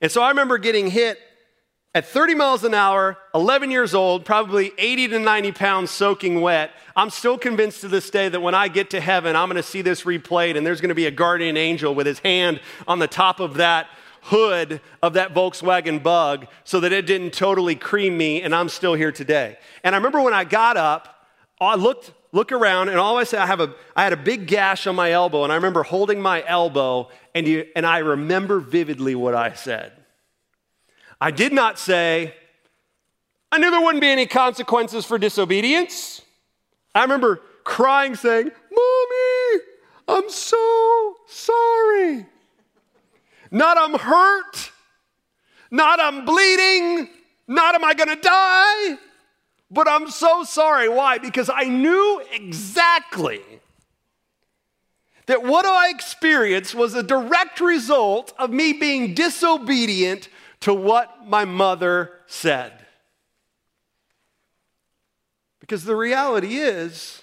And 0.01 0.11
so 0.11 0.21
I 0.23 0.29
remember 0.29 0.59
getting 0.59 0.91
hit 0.91 1.19
at 1.95 2.07
30 2.07 2.35
miles 2.35 2.65
an 2.65 2.75
hour, 2.75 3.19
11 3.35 3.71
years 3.71 3.95
old, 3.95 4.25
probably 4.25 4.73
80 4.79 5.09
to 5.09 5.19
90 5.19 5.53
pounds 5.53 5.91
soaking 5.91 6.41
wet. 6.41 6.71
I'm 6.97 7.11
still 7.11 7.39
convinced 7.39 7.83
to 7.83 7.89
this 7.89 8.11
day 8.11 8.29
that 8.29 8.41
when 8.41 8.55
I 8.55 8.69
get 8.69 8.91
to 8.91 9.01
heaven, 9.01 9.37
I'm 9.37 9.49
going 9.49 9.57
to 9.57 9.63
see 9.63 9.83
this 9.83 10.03
replayed 10.03 10.57
and 10.57 10.67
there's 10.67 10.81
going 10.81 10.89
to 10.89 10.95
be 10.95 11.07
a 11.07 11.11
guardian 11.11 11.57
angel 11.57 11.95
with 11.95 12.07
his 12.07 12.19
hand 12.21 12.61
on 12.89 12.99
the 12.99 13.07
top 13.07 13.41
of 13.41 13.55
that 13.55 13.89
hood 14.23 14.81
of 15.03 15.15
that 15.15 15.35
Volkswagen 15.35 16.03
bug 16.03 16.47
so 16.65 16.81
that 16.81 16.93
it 16.93 17.07
didn't 17.07 17.33
totally 17.33 17.75
cream 17.75 18.17
me, 18.17 18.43
and 18.43 18.55
I'm 18.55 18.69
still 18.69 18.95
here 18.95 19.13
today. 19.13 19.59
And 19.83 19.95
I 19.95 19.99
remember 19.99 20.23
when 20.23 20.35
I 20.35 20.45
got 20.45 20.77
up, 20.77 21.27
I 21.61 21.75
looked, 21.75 22.13
look 22.33 22.53
around, 22.53 22.89
and 22.89 22.99
all 22.99 23.19
I 23.19 23.25
said, 23.25 23.41
I 23.41 23.47
have 23.47 23.61
a, 23.61 23.75
I 23.97 24.05
had 24.05 24.13
a 24.13 24.17
big 24.17 24.47
gash 24.47 24.87
on 24.87 24.95
my 24.95 25.11
elbow, 25.11 25.43
and 25.45 25.53
I 25.53 25.57
remember 25.57 25.83
holding 25.83 26.21
my 26.21 26.45
elbow, 26.47 27.09
and, 27.35 27.47
you, 27.47 27.67
and 27.75 27.85
I 27.85 27.99
remember 27.99 28.61
vividly 28.61 29.15
what 29.15 29.35
I 29.35 29.53
said. 29.55 29.93
I 31.21 31.31
did 31.31 31.53
not 31.53 31.79
say, 31.79 32.35
I 33.51 33.59
knew 33.59 33.71
there 33.71 33.81
wouldn't 33.81 34.01
be 34.01 34.09
any 34.09 34.27
consequences 34.27 35.05
for 35.05 35.19
disobedience. 35.19 36.23
I 36.95 37.03
remember 37.03 37.41
crying, 37.65 38.15
saying, 38.15 38.51
Mommy, 38.71 39.63
I'm 40.09 40.31
so 40.31 41.17
sorry. 41.27 42.27
Not 43.53 43.77
I'm 43.77 43.99
hurt, 43.99 44.73
not 45.71 46.01
I'm 46.01 46.25
bleeding, 46.25 47.11
not 47.47 47.75
am 47.75 47.85
I 47.85 47.93
gonna 47.93 48.17
die, 48.17 48.99
but 49.71 49.87
I'm 49.87 50.09
so 50.09 50.43
sorry. 50.43 50.89
Why? 50.89 51.19
Because 51.19 51.51
I 51.53 51.65
knew 51.65 52.23
exactly 52.33 53.43
that 55.27 55.43
what 55.43 55.67
I 55.67 55.91
experienced 55.91 56.75
was 56.75 56.95
a 56.95 57.03
direct 57.03 57.61
result 57.61 58.33
of 58.39 58.51
me 58.51 58.73
being 58.73 59.13
disobedient 59.13 60.31
to 60.61 60.73
what 60.73 61.29
my 61.29 61.45
mother 61.45 62.11
said. 62.27 62.73
Because 65.61 65.85
the 65.85 65.95
reality 65.95 66.57
is, 66.57 67.23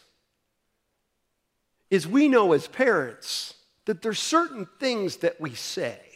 is 1.89 2.08
we 2.08 2.28
know 2.28 2.54
as 2.54 2.68
parents 2.68 3.56
that 3.86 4.04
there's 4.04 4.20
certain 4.20 4.68
things 4.80 5.18
that 5.18 5.42
we 5.42 5.56
say 5.56 6.09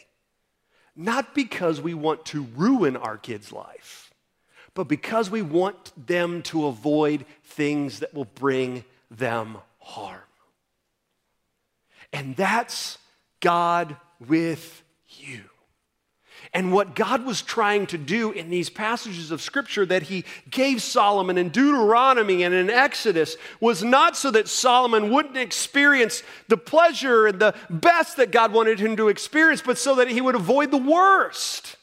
not 0.96 1.34
because 1.34 1.80
we 1.80 1.94
want 1.94 2.24
to 2.26 2.46
ruin 2.56 2.96
our 2.96 3.16
kids' 3.16 3.52
life, 3.52 4.12
but 4.74 4.84
because 4.84 5.30
we 5.30 5.42
want 5.42 5.92
them 6.06 6.42
to 6.42 6.66
avoid 6.66 7.24
things 7.44 8.00
that 8.00 8.14
will 8.14 8.24
bring 8.24 8.84
them 9.10 9.58
harm. 9.78 10.20
And 12.12 12.36
that's 12.36 12.98
God 13.40 13.96
with 14.26 14.82
you. 15.08 15.42
And 16.54 16.72
what 16.72 16.94
God 16.94 17.26
was 17.26 17.42
trying 17.42 17.88
to 17.88 17.98
do 17.98 18.30
in 18.30 18.48
these 18.48 18.70
passages 18.70 19.32
of 19.32 19.42
Scripture 19.42 19.84
that 19.86 20.04
He 20.04 20.24
gave 20.48 20.80
Solomon 20.80 21.36
in 21.36 21.48
Deuteronomy 21.48 22.44
and 22.44 22.54
in 22.54 22.70
Exodus 22.70 23.36
was 23.58 23.82
not 23.82 24.16
so 24.16 24.30
that 24.30 24.46
Solomon 24.46 25.10
wouldn't 25.10 25.36
experience 25.36 26.22
the 26.46 26.56
pleasure 26.56 27.26
and 27.26 27.40
the 27.40 27.56
best 27.68 28.16
that 28.18 28.30
God 28.30 28.52
wanted 28.52 28.78
him 28.78 28.96
to 28.96 29.08
experience, 29.08 29.62
but 29.62 29.78
so 29.78 29.96
that 29.96 30.08
he 30.08 30.20
would 30.20 30.36
avoid 30.36 30.70
the 30.70 30.78
worst. 30.78 31.76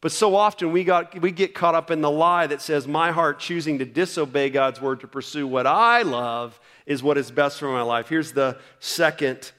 But 0.00 0.12
so 0.12 0.36
often 0.36 0.70
we, 0.70 0.84
got, 0.84 1.20
we 1.20 1.32
get 1.32 1.52
caught 1.52 1.74
up 1.74 1.90
in 1.90 2.00
the 2.00 2.10
lie 2.10 2.46
that 2.46 2.62
says, 2.62 2.86
My 2.86 3.10
heart 3.10 3.40
choosing 3.40 3.80
to 3.80 3.84
disobey 3.84 4.50
God's 4.50 4.80
word 4.80 5.00
to 5.00 5.08
pursue 5.08 5.48
what 5.48 5.66
I 5.66 6.02
love 6.02 6.60
is 6.86 7.02
what 7.02 7.18
is 7.18 7.32
best 7.32 7.58
for 7.58 7.72
my 7.72 7.82
life. 7.82 8.08
Here's 8.08 8.30
the 8.30 8.56
second 8.78 9.50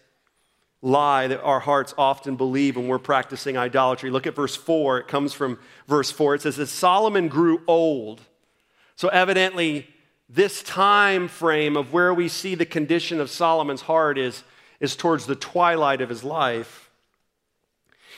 lie 0.82 1.28
that 1.28 1.42
our 1.42 1.60
hearts 1.60 1.94
often 1.98 2.36
believe 2.36 2.76
when 2.76 2.88
we're 2.88 3.00
practicing 3.00 3.58
idolatry. 3.58 4.10
Look 4.10 4.28
at 4.28 4.36
verse 4.36 4.56
4. 4.56 5.00
It 5.00 5.08
comes 5.08 5.34
from 5.34 5.60
verse 5.88 6.12
4. 6.12 6.36
It 6.36 6.42
says, 6.42 6.60
As 6.60 6.70
Solomon 6.70 7.28
grew 7.28 7.62
old, 7.68 8.22
so 8.96 9.08
evidently, 9.10 9.88
this 10.30 10.62
time 10.62 11.28
frame 11.28 11.78
of 11.78 11.94
where 11.94 12.14
we 12.14 12.28
see 12.28 12.56
the 12.56 12.66
condition 12.66 13.20
of 13.20 13.30
Solomon's 13.30 13.82
heart 13.82 14.18
is, 14.18 14.44
is 14.80 14.96
towards 14.96 15.26
the 15.26 15.36
twilight 15.36 16.02
of 16.02 16.10
his 16.10 16.24
life. 16.24 16.90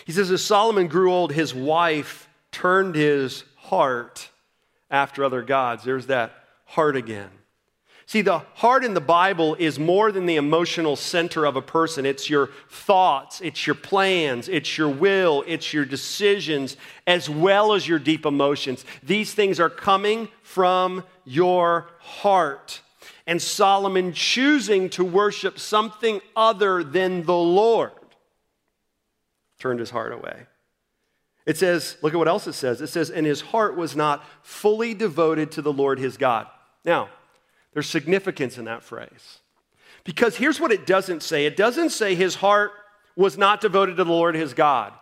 He 0.05 0.11
says, 0.11 0.31
As 0.31 0.43
Solomon 0.43 0.87
grew 0.87 1.13
old, 1.13 1.33
his 1.33 1.53
wife 1.53 2.27
turned 2.51 2.95
his 2.95 3.43
heart 3.57 4.29
after 4.89 5.23
other 5.23 5.41
gods. 5.41 5.83
There's 5.83 6.07
that 6.07 6.33
heart 6.65 6.95
again. 6.95 7.29
See, 8.09 8.23
the 8.23 8.39
heart 8.55 8.83
in 8.83 8.95
the 8.95 9.01
Bible 9.01 9.53
is 9.59 9.77
more 9.77 10.11
than 10.11 10.25
the 10.25 10.37
emotional 10.37 10.95
center 10.95 11.45
of 11.45 11.55
a 11.55 11.61
person. 11.61 12.07
It's 12.07 12.27
your 12.27 12.49
thoughts, 12.67 13.39
it's 13.39 13.67
your 13.67 13.75
plans, 13.75 14.49
it's 14.49 14.79
your 14.79 14.89
will, 14.89 15.43
it's 15.45 15.75
your 15.75 15.85
decisions, 15.85 16.75
as 17.05 17.29
well 17.29 17.71
as 17.73 17.87
your 17.87 17.99
deep 17.99 18.25
emotions. 18.25 18.83
These 19.03 19.35
things 19.35 19.59
are 19.59 19.69
coming 19.69 20.27
from 20.41 21.03
your 21.23 21.91
heart. 21.99 22.81
And 23.27 23.39
Solomon 23.39 24.11
choosing 24.13 24.89
to 24.89 25.05
worship 25.05 25.59
something 25.59 26.19
other 26.35 26.83
than 26.83 27.25
the 27.25 27.37
Lord 27.37 27.91
turned 29.59 29.79
his 29.79 29.91
heart 29.91 30.13
away. 30.13 30.47
It 31.45 31.57
says, 31.57 31.95
look 32.01 32.15
at 32.15 32.17
what 32.17 32.27
else 32.27 32.47
it 32.47 32.53
says. 32.53 32.81
It 32.81 32.87
says, 32.87 33.11
and 33.11 33.27
his 33.27 33.41
heart 33.41 33.77
was 33.77 33.95
not 33.95 34.25
fully 34.41 34.95
devoted 34.95 35.51
to 35.51 35.61
the 35.61 35.71
Lord 35.71 35.99
his 35.99 36.17
God. 36.17 36.47
Now, 36.83 37.09
there's 37.73 37.87
significance 37.87 38.57
in 38.57 38.65
that 38.65 38.83
phrase. 38.83 39.39
Because 40.03 40.37
here's 40.37 40.59
what 40.59 40.71
it 40.71 40.87
doesn't 40.87 41.23
say 41.23 41.45
it 41.45 41.57
doesn't 41.57 41.91
say 41.91 42.15
his 42.15 42.35
heart 42.35 42.71
was 43.15 43.37
not 43.37 43.61
devoted 43.61 43.97
to 43.97 44.03
the 44.03 44.11
Lord 44.11 44.35
his 44.35 44.53
God. 44.53 44.93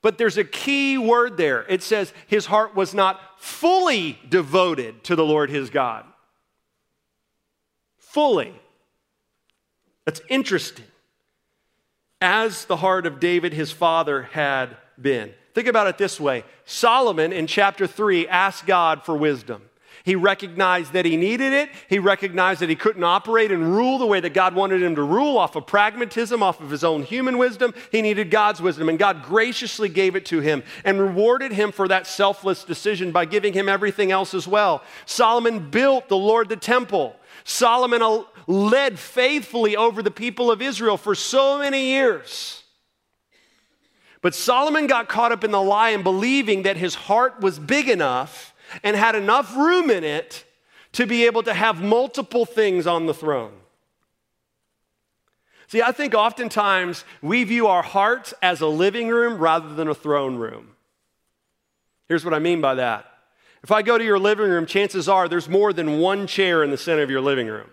But 0.00 0.16
there's 0.16 0.38
a 0.38 0.44
key 0.44 0.96
word 0.96 1.36
there. 1.36 1.66
It 1.68 1.82
says 1.82 2.12
his 2.26 2.46
heart 2.46 2.74
was 2.74 2.94
not 2.94 3.20
fully 3.38 4.18
devoted 4.28 5.02
to 5.04 5.16
the 5.16 5.24
Lord 5.24 5.50
his 5.50 5.70
God. 5.70 6.04
Fully. 7.98 8.54
That's 10.04 10.20
interesting. 10.28 10.86
As 12.20 12.64
the 12.64 12.76
heart 12.76 13.06
of 13.06 13.20
David, 13.20 13.52
his 13.52 13.70
father, 13.70 14.22
had 14.22 14.76
been. 15.00 15.32
Think 15.54 15.68
about 15.68 15.86
it 15.88 15.98
this 15.98 16.18
way 16.18 16.44
Solomon 16.64 17.32
in 17.32 17.46
chapter 17.46 17.86
3 17.86 18.28
asked 18.28 18.66
God 18.66 19.04
for 19.04 19.16
wisdom. 19.16 19.67
He 20.08 20.14
recognized 20.14 20.94
that 20.94 21.04
he 21.04 21.18
needed 21.18 21.52
it. 21.52 21.68
He 21.86 21.98
recognized 21.98 22.62
that 22.62 22.70
he 22.70 22.76
couldn't 22.76 23.04
operate 23.04 23.52
and 23.52 23.76
rule 23.76 23.98
the 23.98 24.06
way 24.06 24.20
that 24.20 24.32
God 24.32 24.54
wanted 24.54 24.82
him 24.82 24.94
to 24.94 25.02
rule 25.02 25.36
off 25.36 25.54
of 25.54 25.66
pragmatism, 25.66 26.42
off 26.42 26.62
of 26.62 26.70
his 26.70 26.82
own 26.82 27.02
human 27.02 27.36
wisdom. 27.36 27.74
He 27.92 28.00
needed 28.00 28.30
God's 28.30 28.62
wisdom, 28.62 28.88
and 28.88 28.98
God 28.98 29.22
graciously 29.22 29.90
gave 29.90 30.16
it 30.16 30.24
to 30.24 30.40
him 30.40 30.62
and 30.82 30.98
rewarded 30.98 31.52
him 31.52 31.72
for 31.72 31.86
that 31.88 32.06
selfless 32.06 32.64
decision 32.64 33.12
by 33.12 33.26
giving 33.26 33.52
him 33.52 33.68
everything 33.68 34.10
else 34.10 34.32
as 34.32 34.48
well. 34.48 34.82
Solomon 35.04 35.68
built 35.68 36.08
the 36.08 36.16
Lord 36.16 36.48
the 36.48 36.56
temple. 36.56 37.14
Solomon 37.44 38.00
uh, 38.00 38.22
led 38.46 38.98
faithfully 38.98 39.76
over 39.76 40.02
the 40.02 40.10
people 40.10 40.50
of 40.50 40.62
Israel 40.62 40.96
for 40.96 41.14
so 41.14 41.58
many 41.58 41.88
years. 41.88 42.62
But 44.22 44.34
Solomon 44.34 44.86
got 44.86 45.10
caught 45.10 45.32
up 45.32 45.44
in 45.44 45.50
the 45.50 45.60
lie 45.60 45.90
and 45.90 46.02
believing 46.02 46.62
that 46.62 46.78
his 46.78 46.94
heart 46.94 47.42
was 47.42 47.58
big 47.58 47.90
enough 47.90 48.47
and 48.82 48.96
had 48.96 49.14
enough 49.14 49.56
room 49.56 49.90
in 49.90 50.04
it 50.04 50.44
to 50.92 51.06
be 51.06 51.26
able 51.26 51.42
to 51.42 51.54
have 51.54 51.82
multiple 51.82 52.44
things 52.44 52.86
on 52.86 53.06
the 53.06 53.14
throne. 53.14 53.52
See, 55.68 55.82
I 55.82 55.92
think 55.92 56.14
oftentimes 56.14 57.04
we 57.20 57.44
view 57.44 57.66
our 57.66 57.82
hearts 57.82 58.32
as 58.42 58.62
a 58.62 58.66
living 58.66 59.08
room 59.08 59.38
rather 59.38 59.74
than 59.74 59.88
a 59.88 59.94
throne 59.94 60.36
room. 60.36 60.70
Here's 62.08 62.24
what 62.24 62.32
I 62.32 62.38
mean 62.38 62.62
by 62.62 62.74
that. 62.76 63.04
If 63.62 63.70
I 63.70 63.82
go 63.82 63.98
to 63.98 64.04
your 64.04 64.18
living 64.18 64.48
room, 64.48 64.64
chances 64.64 65.08
are 65.08 65.28
there's 65.28 65.48
more 65.48 65.74
than 65.74 65.98
one 65.98 66.26
chair 66.26 66.64
in 66.64 66.70
the 66.70 66.78
center 66.78 67.02
of 67.02 67.10
your 67.10 67.20
living 67.20 67.48
room. 67.48 67.68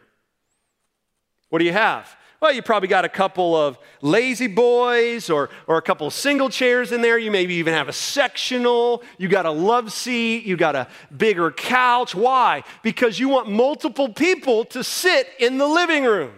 What 1.50 1.60
do 1.60 1.66
you 1.66 1.72
have? 1.72 2.18
Well, 2.42 2.54
you 2.54 2.62
probably 2.62 2.90
got 2.90 3.06
a 3.06 3.10
couple 3.10 3.56
of 3.56 3.78
La-Z-Boys 4.02 5.30
or, 5.30 5.50
or 5.68 5.78
a 5.78 5.82
couple 5.82 6.08
of 6.08 6.14
single 6.14 6.50
chairs 6.50 6.92
in 6.92 7.02
there. 7.02 7.18
You 7.18 7.32
maybe 7.32 7.56
even 7.56 7.74
have 7.74 7.88
a 7.88 7.94
sectional. 7.94 9.04
You 9.18 9.30
got 9.30 9.46
a 9.46 9.52
love 9.52 9.92
seat. 9.92 10.46
You 10.46 10.58
got 10.58 10.76
a 10.76 10.88
bigger 11.16 11.50
couch. 11.52 12.14
Why? 12.14 12.64
Because 12.84 13.20
you 13.20 13.30
want 13.30 13.50
multiple 13.50 14.10
people 14.10 14.66
to 14.66 14.84
sit 14.84 15.30
in 15.40 15.58
the 15.58 15.68
living 15.68 16.04
room. 16.04 16.34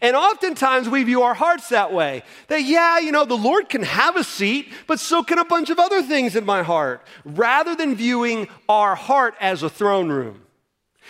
And 0.00 0.16
oftentimes 0.16 0.88
we 0.88 1.04
view 1.04 1.22
our 1.22 1.34
hearts 1.34 1.68
that 1.68 1.92
way 1.92 2.22
that, 2.48 2.64
yeah, 2.64 2.98
you 2.98 3.12
know, 3.12 3.24
the 3.24 3.36
Lord 3.36 3.68
can 3.68 3.82
have 3.82 4.16
a 4.16 4.24
seat, 4.24 4.72
but 4.86 4.98
so 4.98 5.22
can 5.22 5.38
a 5.38 5.44
bunch 5.44 5.70
of 5.70 5.78
other 5.78 6.02
things 6.02 6.34
in 6.34 6.44
my 6.44 6.62
heart, 6.62 7.06
rather 7.24 7.76
than 7.76 7.94
viewing 7.94 8.48
our 8.68 8.94
heart 8.94 9.34
as 9.40 9.62
a 9.62 9.68
throne 9.68 10.08
room. 10.08 10.40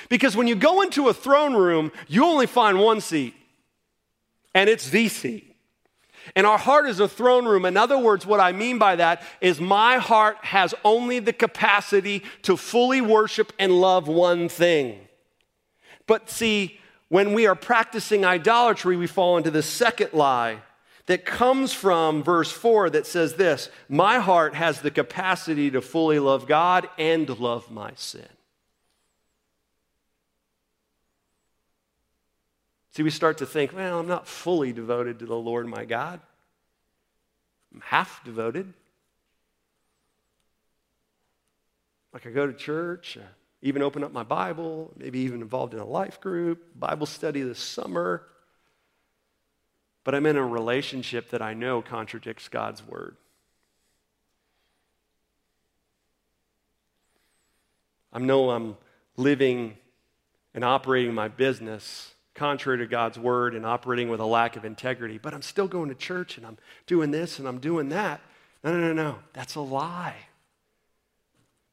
Because 0.08 0.36
when 0.36 0.48
you 0.48 0.56
go 0.56 0.82
into 0.82 1.08
a 1.08 1.14
throne 1.14 1.54
room, 1.54 1.92
you 2.08 2.24
only 2.24 2.46
find 2.46 2.78
one 2.78 3.00
seat 3.00 3.34
and 4.54 4.70
it's 4.70 4.90
the 4.90 5.08
seat. 5.08 5.54
And 6.36 6.46
our 6.46 6.58
heart 6.58 6.88
is 6.88 7.00
a 7.00 7.08
throne 7.08 7.44
room. 7.44 7.64
In 7.64 7.76
other 7.76 7.98
words, 7.98 8.24
what 8.24 8.40
I 8.40 8.52
mean 8.52 8.78
by 8.78 8.96
that 8.96 9.22
is 9.40 9.60
my 9.60 9.98
heart 9.98 10.38
has 10.42 10.74
only 10.84 11.18
the 11.18 11.32
capacity 11.32 12.22
to 12.42 12.56
fully 12.56 13.00
worship 13.00 13.52
and 13.58 13.80
love 13.80 14.08
one 14.08 14.48
thing. 14.48 15.00
But 16.06 16.30
see, 16.30 16.80
when 17.08 17.34
we 17.34 17.46
are 17.46 17.54
practicing 17.54 18.24
idolatry, 18.24 18.96
we 18.96 19.06
fall 19.06 19.36
into 19.36 19.50
the 19.50 19.62
second 19.62 20.12
lie 20.12 20.62
that 21.06 21.26
comes 21.26 21.72
from 21.72 22.22
verse 22.22 22.50
4 22.50 22.90
that 22.90 23.06
says 23.06 23.34
this 23.34 23.68
My 23.88 24.18
heart 24.18 24.54
has 24.54 24.80
the 24.80 24.90
capacity 24.90 25.70
to 25.70 25.82
fully 25.82 26.18
love 26.18 26.46
God 26.46 26.88
and 26.98 27.28
love 27.38 27.70
my 27.70 27.92
sin. 27.96 28.26
See, 32.94 33.02
we 33.02 33.10
start 33.10 33.38
to 33.38 33.46
think, 33.46 33.72
well, 33.72 33.98
I'm 33.98 34.06
not 34.06 34.28
fully 34.28 34.72
devoted 34.72 35.18
to 35.18 35.26
the 35.26 35.34
Lord 35.34 35.66
my 35.66 35.84
God. 35.84 36.20
I'm 37.74 37.80
half 37.80 38.22
devoted. 38.22 38.72
Like 42.12 42.24
I 42.24 42.30
go 42.30 42.46
to 42.46 42.52
church, 42.52 43.18
I 43.20 43.26
even 43.62 43.82
open 43.82 44.04
up 44.04 44.12
my 44.12 44.22
Bible, 44.22 44.92
maybe 44.96 45.18
even 45.20 45.42
involved 45.42 45.74
in 45.74 45.80
a 45.80 45.84
life 45.84 46.20
group, 46.20 46.62
Bible 46.78 47.06
study 47.06 47.42
this 47.42 47.58
summer. 47.58 48.22
But 50.04 50.14
I'm 50.14 50.26
in 50.26 50.36
a 50.36 50.46
relationship 50.46 51.30
that 51.30 51.42
I 51.42 51.52
know 51.54 51.82
contradicts 51.82 52.48
God's 52.48 52.86
word. 52.86 53.16
I 58.12 58.20
know 58.20 58.50
I'm 58.50 58.76
living 59.16 59.78
and 60.54 60.62
operating 60.62 61.12
my 61.12 61.26
business 61.26 62.13
contrary 62.34 62.78
to 62.78 62.86
God's 62.86 63.18
word 63.18 63.54
and 63.54 63.64
operating 63.64 64.08
with 64.08 64.20
a 64.20 64.26
lack 64.26 64.56
of 64.56 64.64
integrity, 64.64 65.18
but 65.18 65.32
I'm 65.32 65.42
still 65.42 65.68
going 65.68 65.88
to 65.88 65.94
church 65.94 66.36
and 66.36 66.46
I'm 66.46 66.58
doing 66.86 67.10
this 67.10 67.38
and 67.38 67.46
I'm 67.46 67.58
doing 67.58 67.90
that. 67.90 68.20
No, 68.62 68.72
no, 68.72 68.92
no, 68.92 68.92
no. 68.92 69.18
That's 69.32 69.54
a 69.54 69.60
lie. 69.60 70.16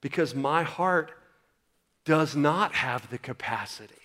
Because 0.02 0.36
my 0.36 0.63
heart 0.63 1.12
does 2.06 2.36
not 2.36 2.74
have 2.74 3.10
the 3.10 3.17
capacity 3.17 3.95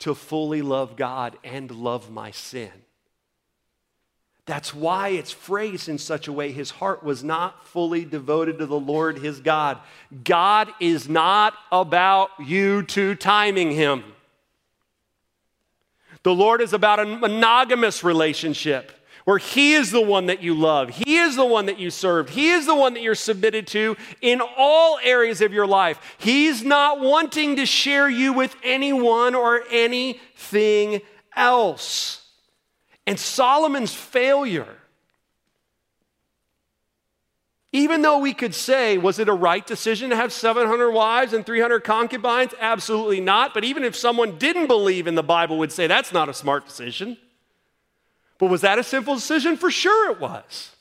to 0.00 0.14
fully 0.14 0.62
love 0.62 0.96
God 0.96 1.36
and 1.44 1.70
love 1.70 2.10
my 2.10 2.30
sin. 2.30 2.70
That's 4.44 4.74
why 4.74 5.10
it's 5.10 5.30
phrased 5.30 5.88
in 5.88 5.98
such 5.98 6.26
a 6.26 6.32
way 6.32 6.50
his 6.50 6.70
heart 6.70 7.04
was 7.04 7.22
not 7.22 7.68
fully 7.68 8.04
devoted 8.04 8.58
to 8.58 8.66
the 8.66 8.78
Lord 8.78 9.18
his 9.18 9.38
God. 9.38 9.78
God 10.24 10.68
is 10.80 11.08
not 11.08 11.54
about 11.70 12.30
you 12.44 12.82
two 12.82 13.14
timing 13.14 13.70
him. 13.70 14.02
The 16.22 16.34
Lord 16.34 16.60
is 16.60 16.72
about 16.72 17.00
a 17.00 17.04
monogamous 17.04 18.04
relationship 18.04 18.92
where 19.24 19.38
He 19.38 19.74
is 19.74 19.90
the 19.90 20.00
one 20.00 20.26
that 20.26 20.42
you 20.42 20.54
love, 20.54 20.90
He 20.90 21.16
is 21.16 21.36
the 21.36 21.44
one 21.44 21.66
that 21.66 21.78
you 21.78 21.90
serve, 21.90 22.28
He 22.30 22.50
is 22.50 22.66
the 22.66 22.74
one 22.74 22.94
that 22.94 23.02
you're 23.02 23.14
submitted 23.14 23.66
to 23.68 23.96
in 24.20 24.40
all 24.56 24.98
areas 25.02 25.40
of 25.40 25.52
your 25.52 25.66
life. 25.66 26.16
He's 26.18 26.62
not 26.62 27.00
wanting 27.00 27.56
to 27.56 27.66
share 27.66 28.08
you 28.08 28.32
with 28.32 28.54
anyone 28.62 29.34
or 29.34 29.62
anything 29.70 31.00
else. 31.36 32.26
And 33.06 33.18
Solomon's 33.18 33.94
failure 33.94 34.76
even 37.72 38.02
though 38.02 38.18
we 38.18 38.34
could 38.34 38.54
say, 38.54 38.98
was 38.98 39.18
it 39.18 39.30
a 39.30 39.32
right 39.32 39.66
decision 39.66 40.10
to 40.10 40.16
have 40.16 40.30
700 40.30 40.90
wives 40.90 41.32
and 41.32 41.44
300 41.44 41.80
concubines? 41.80 42.52
Absolutely 42.60 43.20
not. 43.20 43.54
But 43.54 43.64
even 43.64 43.82
if 43.82 43.96
someone 43.96 44.36
didn't 44.36 44.66
believe 44.66 45.06
in 45.06 45.14
the 45.14 45.22
Bible, 45.22 45.56
would 45.58 45.72
say 45.72 45.86
that's 45.86 46.12
not 46.12 46.28
a 46.28 46.34
smart 46.34 46.66
decision. 46.66 47.16
But 48.38 48.50
was 48.50 48.60
that 48.60 48.78
a 48.78 48.84
simple 48.84 49.14
decision? 49.14 49.56
For 49.56 49.70
sure 49.70 50.10
it 50.12 50.20
was. 50.20 50.76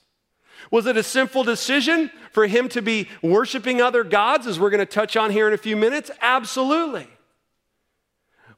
Was 0.70 0.86
it 0.86 0.98
a 0.98 1.04
simple 1.04 1.44
decision 1.44 2.12
for 2.34 2.46
him 2.46 2.68
to 2.70 2.82
be 2.82 3.08
worshiping 3.22 3.82
other 3.82 4.04
gods, 4.04 4.46
as 4.46 4.60
we're 4.60 4.70
going 4.70 4.80
to 4.80 4.86
touch 4.86 5.16
on 5.16 5.32
here 5.32 5.48
in 5.48 5.54
a 5.54 5.58
few 5.58 5.78
minutes? 5.78 6.12
Absolutely. 6.22 7.08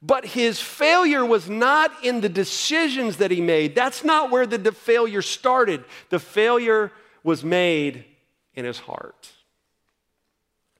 But 0.01 0.25
his 0.25 0.59
failure 0.59 1.23
was 1.23 1.49
not 1.49 1.91
in 2.03 2.21
the 2.21 2.29
decisions 2.29 3.17
that 3.17 3.29
he 3.29 3.41
made. 3.41 3.75
That's 3.75 4.03
not 4.03 4.31
where 4.31 4.47
the 4.47 4.71
failure 4.71 5.21
started. 5.21 5.83
The 6.09 6.19
failure 6.19 6.91
was 7.23 7.43
made 7.43 8.05
in 8.55 8.65
his 8.65 8.79
heart. 8.79 9.31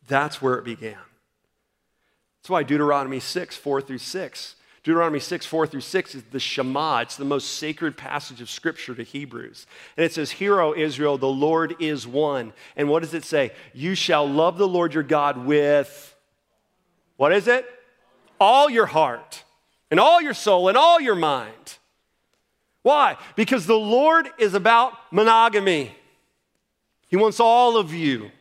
That's 0.07 0.41
where 0.41 0.55
it 0.55 0.65
began. 0.65 0.97
That's 2.41 2.49
why 2.49 2.63
Deuteronomy 2.63 3.19
6, 3.19 3.55
4 3.55 3.81
through 3.81 3.99
6. 3.99 4.55
Deuteronomy 4.83 5.21
6, 5.21 5.45
4 5.45 5.65
through 5.65 5.81
6 5.81 6.15
is 6.15 6.23
the 6.23 6.39
Shema. 6.41 6.99
It's 6.99 7.15
the 7.15 7.23
most 7.23 7.51
sacred 7.51 7.95
passage 7.95 8.41
of 8.41 8.49
Scripture 8.49 8.93
to 8.93 9.03
Hebrews. 9.03 9.65
And 9.95 10.05
it 10.05 10.12
says, 10.12 10.31
Hear, 10.31 10.59
O 10.59 10.73
Israel, 10.73 11.17
the 11.17 11.25
Lord 11.25 11.75
is 11.79 12.05
one. 12.05 12.51
And 12.75 12.89
what 12.89 13.01
does 13.01 13.13
it 13.13 13.23
say? 13.23 13.51
You 13.73 13.95
shall 13.95 14.29
love 14.29 14.57
the 14.57 14.67
Lord 14.67 14.93
your 14.93 15.03
God 15.03 15.45
with, 15.45 16.13
what 17.15 17.31
is 17.31 17.47
it? 17.47 17.65
All 18.41 18.69
your 18.69 18.88
heart, 18.88 19.45
and 19.89 20.01
all 20.01 20.21
your 20.21 20.33
soul, 20.33 20.67
and 20.67 20.77
all 20.77 20.99
your 20.99 21.15
mind. 21.15 21.77
Why? 22.81 23.15
Because 23.38 23.65
the 23.65 23.75
Lord 23.75 24.27
is 24.38 24.53
about 24.53 24.93
monogamy. 25.12 25.95
He 27.13 27.17
wants 27.17 27.39
all 27.39 27.78
of 27.78 27.93
you. 27.93 28.32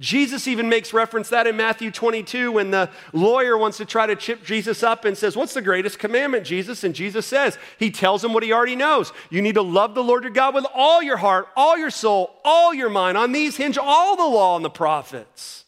Jesus 0.00 0.48
even 0.48 0.68
makes 0.68 0.92
reference 0.92 1.28
that 1.28 1.46
in 1.46 1.56
Matthew 1.56 1.92
22 1.92 2.50
when 2.50 2.72
the 2.72 2.90
lawyer 3.12 3.56
wants 3.56 3.76
to 3.76 3.84
try 3.84 4.06
to 4.06 4.16
chip 4.16 4.44
Jesus 4.44 4.82
up 4.82 5.04
and 5.04 5.16
says, 5.16 5.36
What's 5.36 5.54
the 5.54 5.62
greatest 5.62 6.00
commandment, 6.00 6.44
Jesus? 6.44 6.82
And 6.82 6.96
Jesus 6.96 7.26
says, 7.26 7.56
He 7.78 7.92
tells 7.92 8.24
him 8.24 8.32
what 8.32 8.42
he 8.42 8.52
already 8.52 8.74
knows. 8.74 9.12
You 9.30 9.40
need 9.40 9.54
to 9.54 9.62
love 9.62 9.94
the 9.94 10.02
Lord 10.02 10.24
your 10.24 10.32
God 10.32 10.52
with 10.52 10.66
all 10.74 11.00
your 11.00 11.18
heart, 11.18 11.46
all 11.54 11.78
your 11.78 11.90
soul, 11.90 12.34
all 12.44 12.74
your 12.74 12.90
mind. 12.90 13.16
On 13.16 13.30
these 13.30 13.56
hinge 13.56 13.78
all 13.78 14.16
the 14.16 14.24
law 14.24 14.56
and 14.56 14.64
the 14.64 14.68
prophets. 14.68 15.64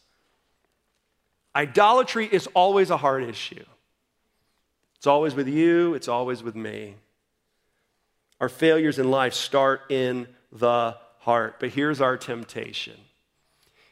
Idolatry 1.55 2.27
is 2.29 2.47
always 2.47 2.89
a 2.89 2.97
hard 2.97 3.23
issue. 3.23 3.63
It's 4.97 5.07
always 5.07 5.35
with 5.35 5.47
you, 5.47 5.93
it's 5.93 6.09
always 6.09 6.43
with 6.43 6.57
me. 6.57 6.95
Our 8.41 8.49
failures 8.49 8.99
in 8.99 9.09
life 9.09 9.33
start 9.33 9.89
in 9.89 10.27
the 10.51 10.97
heart. 11.23 11.59
But 11.59 11.69
here's 11.69 12.01
our 12.01 12.17
temptation. 12.17 12.95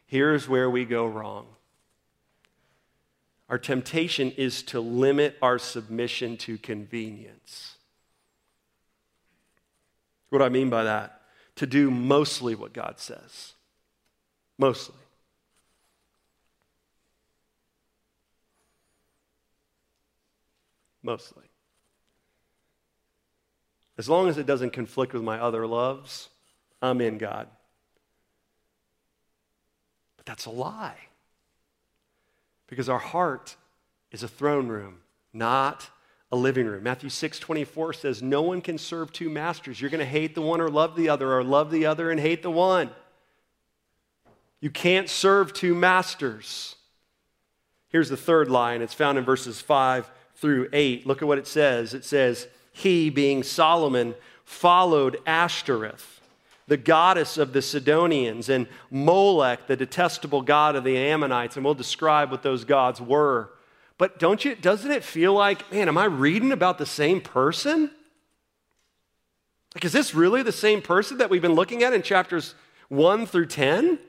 Here's 0.06 0.48
where 0.48 0.70
we 0.70 0.86
go 0.86 1.06
wrong. 1.06 1.48
Our 3.50 3.58
temptation 3.58 4.32
is 4.32 4.64
to 4.64 4.80
limit 4.80 5.38
our 5.42 5.60
submission 5.60 6.38
to 6.38 6.58
convenience. 6.58 7.76
What 10.30 10.40
do 10.40 10.46
I 10.46 10.50
mean 10.50 10.70
by 10.70 10.86
that? 10.86 11.22
to 11.62 11.68
do 11.68 11.92
mostly 11.92 12.56
what 12.56 12.74
God 12.74 13.00
says. 13.00 13.54
Mostly. 14.58 14.96
Mostly. 21.04 21.44
As 23.98 24.10
long 24.10 24.28
as 24.28 24.40
it 24.40 24.46
doesn't 24.46 24.74
conflict 24.74 25.14
with 25.14 25.22
my 25.22 25.40
other 25.40 25.68
loves, 25.68 26.30
I'm 26.82 27.02
in 27.02 27.18
God. 27.18 27.48
But 30.18 30.26
that's 30.26 30.46
a 30.46 30.50
lie. 30.50 30.98
Because 32.68 32.90
our 32.90 33.00
heart 33.00 33.56
is 34.12 34.24
a 34.24 34.28
throne 34.28 34.68
room, 34.68 35.00
not 35.34 35.90
a 36.32 36.36
living 36.36 36.66
room. 36.66 36.84
Matthew 36.84 37.10
6 37.10 37.40
24 37.40 37.94
says, 37.94 38.22
No 38.22 38.42
one 38.42 38.62
can 38.62 38.78
serve 38.78 39.12
two 39.12 39.30
masters. 39.30 39.82
You're 39.82 39.90
going 39.90 40.00
to 40.00 40.06
hate 40.06 40.36
the 40.36 40.42
one 40.42 40.62
or 40.62 40.70
love 40.70 40.96
the 40.96 41.10
other, 41.10 41.34
or 41.34 41.44
love 41.44 41.72
the 41.72 41.86
other 41.86 42.10
and 42.10 42.20
hate 42.20 42.44
the 42.44 42.52
one. 42.52 42.90
You 44.62 44.70
can't 44.70 45.10
serve 45.10 45.54
two 45.54 45.76
masters. 45.76 46.76
Here's 47.90 48.10
the 48.10 48.18
third 48.18 48.50
line. 48.50 48.82
It's 48.82 48.94
found 48.94 49.18
in 49.18 49.26
verses 49.26 49.60
5 49.60 50.10
through 50.36 50.70
8. 50.72 51.06
Look 51.06 51.22
at 51.22 51.28
what 51.28 51.38
it 51.38 51.48
says. 51.48 51.94
It 51.94 52.06
says, 52.06 52.48
He, 52.72 53.10
being 53.10 53.44
Solomon, 53.44 54.16
followed 54.46 55.18
Ashtoreth, 55.26 56.21
the 56.72 56.78
goddess 56.78 57.38
of 57.38 57.52
the 57.52 57.62
Sidonians, 57.62 58.48
and 58.48 58.66
Molech, 58.90 59.68
the 59.68 59.76
detestable 59.76 60.42
god 60.42 60.78
of 60.78 60.86
the 60.86 60.98
Ammonites. 60.98 61.58
And 61.58 61.66
we'll 61.66 61.74
describe 61.74 62.32
what 62.32 62.44
those 62.44 62.64
gods 62.64 63.02
were. 63.02 63.52
But 63.98 64.20
don't 64.20 64.46
you, 64.46 64.56
doesn't 64.56 64.90
it 64.90 65.04
feel 65.04 65.34
like, 65.34 65.70
man, 65.74 65.90
am 65.90 65.98
I 65.98 66.06
reading 66.06 66.54
about 66.54 66.78
the 66.78 66.86
same 66.86 67.20
person? 67.20 67.92
Like, 69.76 69.84
is 69.84 69.92
this 69.92 70.16
really 70.16 70.44
the 70.44 70.54
same 70.54 70.82
person 70.82 71.18
that 71.18 71.30
we've 71.30 71.42
been 71.42 71.56
looking 71.56 71.84
at 71.84 71.92
in 71.92 72.04
chapters 72.04 72.56
1 72.88 73.26
through 73.26 73.48
10? 73.48 74.00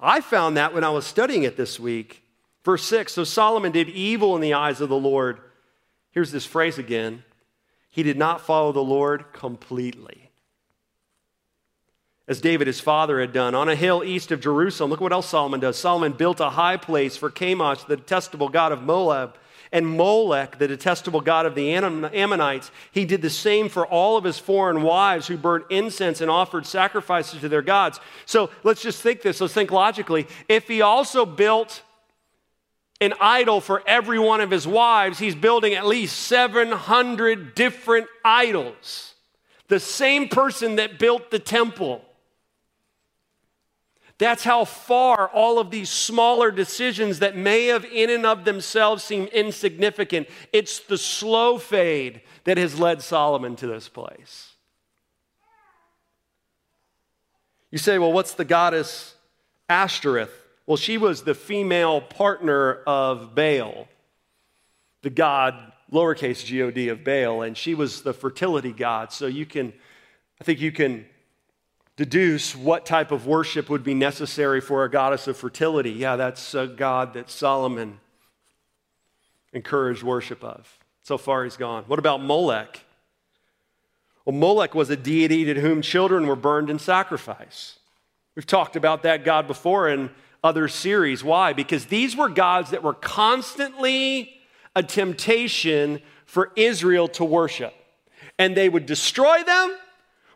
I 0.00 0.22
found 0.22 0.56
that 0.56 0.72
when 0.72 0.84
I 0.84 0.90
was 0.90 1.04
studying 1.04 1.42
it 1.42 1.58
this 1.58 1.78
week. 1.78 2.22
Verse 2.64 2.84
6 2.84 3.12
So 3.12 3.24
Solomon 3.24 3.72
did 3.72 3.90
evil 3.90 4.34
in 4.36 4.40
the 4.40 4.54
eyes 4.54 4.80
of 4.80 4.88
the 4.88 4.96
Lord. 4.96 5.40
Here's 6.12 6.32
this 6.32 6.46
phrase 6.46 6.78
again 6.78 7.24
He 7.90 8.02
did 8.02 8.16
not 8.16 8.40
follow 8.40 8.72
the 8.72 8.80
Lord 8.80 9.34
completely 9.34 10.25
as 12.28 12.40
David 12.40 12.66
his 12.66 12.80
father 12.80 13.20
had 13.20 13.32
done. 13.32 13.54
On 13.54 13.68
a 13.68 13.76
hill 13.76 14.02
east 14.04 14.32
of 14.32 14.40
Jerusalem, 14.40 14.90
look 14.90 15.00
what 15.00 15.12
else 15.12 15.28
Solomon 15.28 15.60
does. 15.60 15.78
Solomon 15.78 16.12
built 16.12 16.40
a 16.40 16.50
high 16.50 16.76
place 16.76 17.16
for 17.16 17.30
Chemosh, 17.30 17.86
the 17.86 17.96
detestable 17.96 18.48
god 18.48 18.72
of 18.72 18.82
Moab, 18.82 19.36
and 19.72 19.86
Molech, 19.86 20.58
the 20.58 20.68
detestable 20.68 21.20
god 21.20 21.44
of 21.44 21.54
the 21.54 21.74
Ammonites. 21.74 22.70
He 22.92 23.04
did 23.04 23.20
the 23.20 23.30
same 23.30 23.68
for 23.68 23.86
all 23.86 24.16
of 24.16 24.24
his 24.24 24.38
foreign 24.38 24.82
wives 24.82 25.26
who 25.26 25.36
burned 25.36 25.64
incense 25.70 26.20
and 26.20 26.30
offered 26.30 26.66
sacrifices 26.66 27.40
to 27.40 27.48
their 27.48 27.62
gods. 27.62 28.00
So 28.26 28.50
let's 28.62 28.80
just 28.80 29.02
think 29.02 29.22
this. 29.22 29.40
Let's 29.40 29.52
think 29.52 29.72
logically. 29.72 30.28
If 30.48 30.68
he 30.68 30.82
also 30.82 31.26
built 31.26 31.82
an 33.00 33.12
idol 33.20 33.60
for 33.60 33.82
every 33.86 34.18
one 34.18 34.40
of 34.40 34.50
his 34.50 34.66
wives, 34.66 35.18
he's 35.18 35.34
building 35.34 35.74
at 35.74 35.84
least 35.84 36.16
700 36.20 37.54
different 37.54 38.06
idols. 38.24 39.14
The 39.68 39.80
same 39.80 40.28
person 40.28 40.76
that 40.76 40.98
built 40.98 41.30
the 41.30 41.40
temple 41.40 42.05
that's 44.18 44.44
how 44.44 44.64
far 44.64 45.28
all 45.28 45.58
of 45.58 45.70
these 45.70 45.90
smaller 45.90 46.50
decisions 46.50 47.18
that 47.18 47.36
may 47.36 47.66
have 47.66 47.84
in 47.84 48.08
and 48.08 48.24
of 48.24 48.44
themselves 48.44 49.04
seem 49.04 49.26
insignificant, 49.26 50.28
it's 50.52 50.78
the 50.80 50.96
slow 50.96 51.58
fade 51.58 52.22
that 52.44 52.56
has 52.56 52.80
led 52.80 53.02
Solomon 53.02 53.56
to 53.56 53.66
this 53.66 53.88
place. 53.88 54.52
You 57.70 57.78
say, 57.78 57.98
well, 57.98 58.12
what's 58.12 58.32
the 58.34 58.44
goddess 58.44 59.14
Ashtoreth? 59.68 60.32
Well, 60.66 60.78
she 60.78 60.96
was 60.96 61.22
the 61.22 61.34
female 61.34 62.00
partner 62.00 62.74
of 62.86 63.34
Baal, 63.34 63.86
the 65.02 65.10
god, 65.10 65.72
lowercase 65.92 66.42
god 66.42 66.88
of 66.88 67.04
Baal, 67.04 67.42
and 67.42 67.56
she 67.56 67.74
was 67.74 68.02
the 68.02 68.14
fertility 68.14 68.72
god. 68.72 69.12
So 69.12 69.26
you 69.26 69.44
can, 69.44 69.74
I 70.40 70.44
think 70.44 70.60
you 70.60 70.72
can 70.72 71.04
deduce 71.96 72.54
what 72.54 72.84
type 72.84 73.10
of 73.10 73.26
worship 73.26 73.70
would 73.70 73.82
be 73.82 73.94
necessary 73.94 74.60
for 74.60 74.84
a 74.84 74.90
goddess 74.90 75.26
of 75.26 75.36
fertility. 75.36 75.90
Yeah, 75.90 76.16
that's 76.16 76.54
a 76.54 76.66
God 76.66 77.14
that 77.14 77.30
Solomon 77.30 77.98
encouraged 79.52 80.02
worship 80.02 80.44
of. 80.44 80.78
So 81.02 81.16
far, 81.16 81.44
he's 81.44 81.56
gone. 81.56 81.84
What 81.86 81.98
about 81.98 82.22
Molech? 82.22 82.84
Well, 84.24 84.34
Molech 84.36 84.74
was 84.74 84.90
a 84.90 84.96
deity 84.96 85.44
to 85.44 85.60
whom 85.60 85.80
children 85.80 86.26
were 86.26 86.36
burned 86.36 86.68
in 86.68 86.78
sacrifice. 86.78 87.78
We've 88.34 88.46
talked 88.46 88.76
about 88.76 89.02
that 89.04 89.24
God 89.24 89.46
before 89.46 89.88
in 89.88 90.10
other 90.44 90.68
series. 90.68 91.24
Why? 91.24 91.52
Because 91.52 91.86
these 91.86 92.14
were 92.14 92.28
gods 92.28 92.70
that 92.70 92.82
were 92.82 92.92
constantly 92.92 94.32
a 94.74 94.82
temptation 94.82 96.02
for 96.26 96.52
Israel 96.56 97.08
to 97.08 97.24
worship. 97.24 97.72
And 98.38 98.54
they 98.54 98.68
would 98.68 98.84
destroy 98.84 99.42
them 99.44 99.76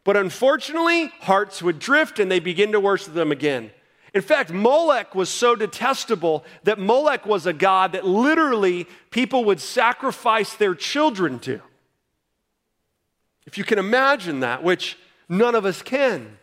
but 0.05 0.17
unfortunately, 0.17 1.07
hearts 1.21 1.63
would 1.63 1.79
drift 1.79 2.19
and 2.19 2.31
they 2.31 2.41
begin 2.41 2.73
to 2.73 2.81
worship 2.81 3.15
them 3.15 3.33
again. 3.33 3.71
In 4.13 4.23
fact, 4.23 4.51
Molech 4.51 5.15
was 5.15 5.29
so 5.29 5.55
detestable 5.55 6.45
that 6.65 6.79
Molech 6.79 7.27
was 7.27 7.47
a 7.47 7.53
god 7.53 7.93
that 7.93 8.05
literally 8.05 8.87
people 9.11 9.45
would 9.45 9.61
sacrifice 9.61 10.55
their 10.55 10.75
children 10.75 11.39
to. 11.41 11.61
If 13.47 13.57
you 13.57 13.65
can 13.65 13.79
imagine 13.79 14.41
that, 14.41 14.63
which 14.63 14.99
none 15.29 15.55
of 15.55 15.65
us 15.65 15.83
can. 15.83 16.39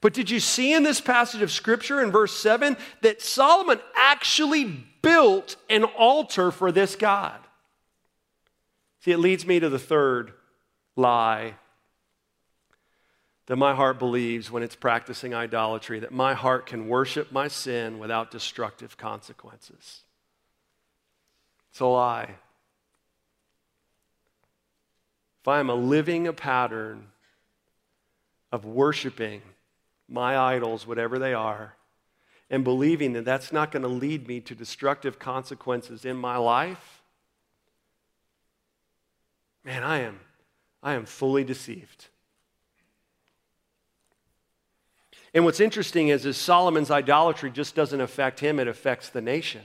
But 0.00 0.14
did 0.14 0.30
you 0.30 0.40
see 0.40 0.72
in 0.72 0.82
this 0.82 1.00
passage 1.00 1.42
of 1.42 1.52
scripture 1.52 2.02
in 2.02 2.10
verse 2.10 2.36
7 2.36 2.76
that 3.02 3.22
Solomon 3.22 3.78
actually 3.94 4.84
built 5.00 5.56
an 5.70 5.84
altar 5.84 6.50
for 6.50 6.72
this 6.72 6.96
God? 6.96 7.38
See, 9.00 9.12
it 9.12 9.18
leads 9.18 9.46
me 9.46 9.60
to 9.60 9.68
the 9.68 9.78
third 9.78 10.32
lie 10.96 11.54
that 13.46 13.56
my 13.56 13.74
heart 13.74 13.98
believes 13.98 14.50
when 14.50 14.62
it's 14.62 14.76
practicing 14.76 15.34
idolatry, 15.34 15.98
that 16.00 16.12
my 16.12 16.34
heart 16.34 16.66
can 16.66 16.88
worship 16.88 17.32
my 17.32 17.48
sin 17.48 17.98
without 17.98 18.30
destructive 18.30 18.96
consequences. 18.96 20.02
It's 21.70 21.80
a 21.80 21.86
lie. 21.86 22.36
If 25.40 25.48
I 25.48 25.58
am 25.58 25.70
a 25.70 25.74
living 25.74 26.28
a 26.28 26.32
pattern 26.32 27.08
of 28.52 28.64
worshiping 28.64 29.42
my 30.08 30.38
idols, 30.38 30.86
whatever 30.86 31.18
they 31.18 31.34
are, 31.34 31.74
and 32.48 32.62
believing 32.62 33.14
that 33.14 33.24
that's 33.24 33.50
not 33.50 33.72
going 33.72 33.82
to 33.82 33.88
lead 33.88 34.28
me 34.28 34.38
to 34.40 34.54
destructive 34.54 35.18
consequences 35.18 36.04
in 36.04 36.16
my 36.16 36.36
life, 36.36 37.02
man, 39.64 39.82
I 39.82 40.00
am, 40.00 40.20
I 40.82 40.92
am 40.92 41.06
fully 41.06 41.42
deceived. 41.42 42.08
And 45.34 45.44
what's 45.44 45.60
interesting 45.60 46.08
is, 46.08 46.26
is 46.26 46.36
Solomon's 46.36 46.90
idolatry 46.90 47.50
just 47.50 47.74
doesn't 47.74 48.00
affect 48.00 48.40
him, 48.40 48.58
it 48.58 48.68
affects 48.68 49.08
the 49.08 49.22
nation. 49.22 49.62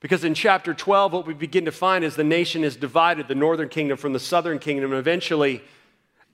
Because 0.00 0.24
in 0.24 0.34
chapter 0.34 0.72
12, 0.72 1.12
what 1.12 1.26
we 1.26 1.34
begin 1.34 1.66
to 1.66 1.72
find 1.72 2.04
is 2.04 2.16
the 2.16 2.24
nation 2.24 2.64
is 2.64 2.76
divided, 2.76 3.28
the 3.28 3.34
northern 3.34 3.68
kingdom 3.68 3.98
from 3.98 4.12
the 4.12 4.20
southern 4.20 4.58
kingdom, 4.58 4.92
and 4.92 4.98
eventually 4.98 5.62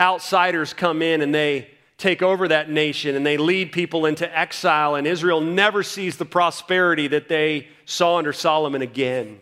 outsiders 0.00 0.72
come 0.72 1.02
in 1.02 1.20
and 1.20 1.34
they 1.34 1.70
take 1.98 2.22
over 2.22 2.46
that 2.48 2.70
nation 2.70 3.16
and 3.16 3.24
they 3.24 3.36
lead 3.36 3.72
people 3.72 4.06
into 4.06 4.38
exile, 4.38 4.94
and 4.94 5.06
Israel 5.06 5.40
never 5.40 5.82
sees 5.82 6.16
the 6.16 6.24
prosperity 6.24 7.08
that 7.08 7.28
they 7.28 7.68
saw 7.84 8.18
under 8.18 8.32
Solomon 8.32 8.82
again. 8.82 9.40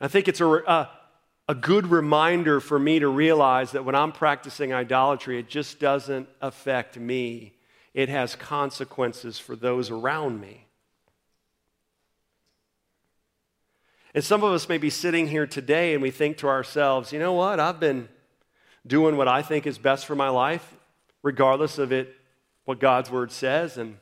I 0.00 0.08
think 0.08 0.28
it's 0.28 0.40
a, 0.40 0.46
a, 0.46 0.90
a 1.48 1.54
good 1.54 1.86
reminder 1.86 2.60
for 2.60 2.78
me 2.78 2.98
to 2.98 3.08
realize 3.08 3.72
that 3.72 3.84
when 3.84 3.94
I'm 3.94 4.12
practicing 4.12 4.74
idolatry, 4.74 5.38
it 5.38 5.48
just 5.48 5.80
doesn't 5.80 6.28
affect 6.42 6.98
me, 6.98 7.54
it 7.94 8.10
has 8.10 8.36
consequences 8.36 9.38
for 9.38 9.56
those 9.56 9.90
around 9.90 10.40
me. 10.40 10.66
And 14.14 14.22
some 14.22 14.44
of 14.44 14.52
us 14.52 14.68
may 14.68 14.78
be 14.78 14.90
sitting 14.90 15.28
here 15.28 15.46
today 15.46 15.94
and 15.94 16.02
we 16.02 16.10
think 16.10 16.38
to 16.38 16.48
ourselves, 16.48 17.12
you 17.12 17.18
know 17.18 17.32
what? 17.32 17.60
I've 17.60 17.80
been 17.80 18.08
doing 18.86 19.16
what 19.16 19.28
I 19.28 19.42
think 19.42 19.66
is 19.66 19.78
best 19.78 20.06
for 20.06 20.14
my 20.14 20.28
life, 20.28 20.76
regardless 21.22 21.78
of 21.78 21.92
it, 21.92 22.14
what 22.64 22.78
God's 22.78 23.10
word 23.10 23.32
says. 23.32 23.78
And 23.78 23.96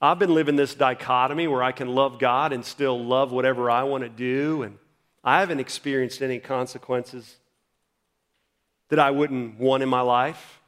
I've 0.00 0.18
been 0.18 0.34
living 0.34 0.56
this 0.56 0.74
dichotomy 0.74 1.48
where 1.48 1.62
I 1.62 1.72
can 1.72 1.88
love 1.94 2.18
God 2.18 2.52
and 2.52 2.64
still 2.64 3.02
love 3.02 3.32
whatever 3.32 3.70
I 3.70 3.84
want 3.84 4.04
to 4.04 4.10
do. 4.10 4.62
And 4.62 4.78
I 5.24 5.40
haven't 5.40 5.60
experienced 5.60 6.20
any 6.20 6.38
consequences 6.38 7.36
that 8.90 8.98
I 8.98 9.10
wouldn't 9.10 9.58
want 9.58 9.82
in 9.82 9.88
my 9.88 10.02
life. 10.02 10.60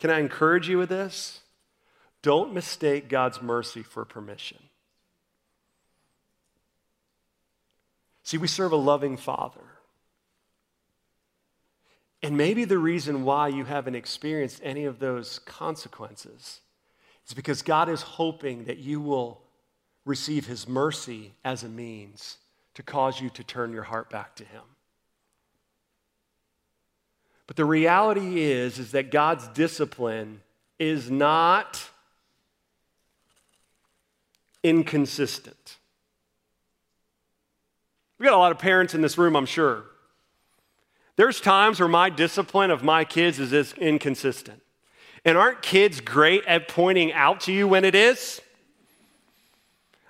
Can 0.00 0.10
I 0.10 0.18
encourage 0.18 0.68
you 0.68 0.78
with 0.78 0.88
this? 0.88 1.40
Don't 2.22 2.52
mistake 2.52 3.08
God's 3.08 3.40
mercy 3.40 3.84
for 3.84 4.04
permission. 4.04 4.58
See, 8.24 8.36
we 8.36 8.48
serve 8.48 8.72
a 8.72 8.76
loving 8.76 9.16
Father. 9.16 9.62
And 12.20 12.36
maybe 12.36 12.64
the 12.64 12.78
reason 12.78 13.24
why 13.24 13.46
you 13.46 13.64
haven't 13.64 13.94
experienced 13.94 14.60
any 14.64 14.84
of 14.84 14.98
those 14.98 15.38
consequences 15.38 16.60
is 17.28 17.34
because 17.34 17.62
God 17.62 17.88
is 17.88 18.02
hoping 18.02 18.64
that 18.64 18.78
you 18.78 19.00
will 19.00 19.42
receive 20.04 20.46
His 20.46 20.66
mercy 20.66 21.34
as 21.44 21.62
a 21.62 21.68
means 21.68 22.38
to 22.78 22.82
cause 22.84 23.20
you 23.20 23.28
to 23.28 23.42
turn 23.42 23.72
your 23.72 23.82
heart 23.82 24.08
back 24.08 24.36
to 24.36 24.44
Him. 24.44 24.62
But 27.48 27.56
the 27.56 27.64
reality 27.64 28.40
is, 28.40 28.78
is 28.78 28.92
that 28.92 29.10
God's 29.10 29.48
discipline 29.48 30.42
is 30.78 31.10
not 31.10 31.90
inconsistent. 34.62 35.78
We 38.20 38.26
got 38.26 38.34
a 38.34 38.38
lot 38.38 38.52
of 38.52 38.60
parents 38.60 38.94
in 38.94 39.02
this 39.02 39.18
room, 39.18 39.34
I'm 39.34 39.44
sure. 39.44 39.82
There's 41.16 41.40
times 41.40 41.80
where 41.80 41.88
my 41.88 42.10
discipline 42.10 42.70
of 42.70 42.84
my 42.84 43.02
kids 43.02 43.40
is 43.40 43.72
inconsistent. 43.72 44.62
And 45.24 45.36
aren't 45.36 45.62
kids 45.62 46.00
great 46.00 46.44
at 46.44 46.68
pointing 46.68 47.12
out 47.12 47.40
to 47.40 47.52
you 47.52 47.66
when 47.66 47.84
it 47.84 47.96
is? 47.96 48.40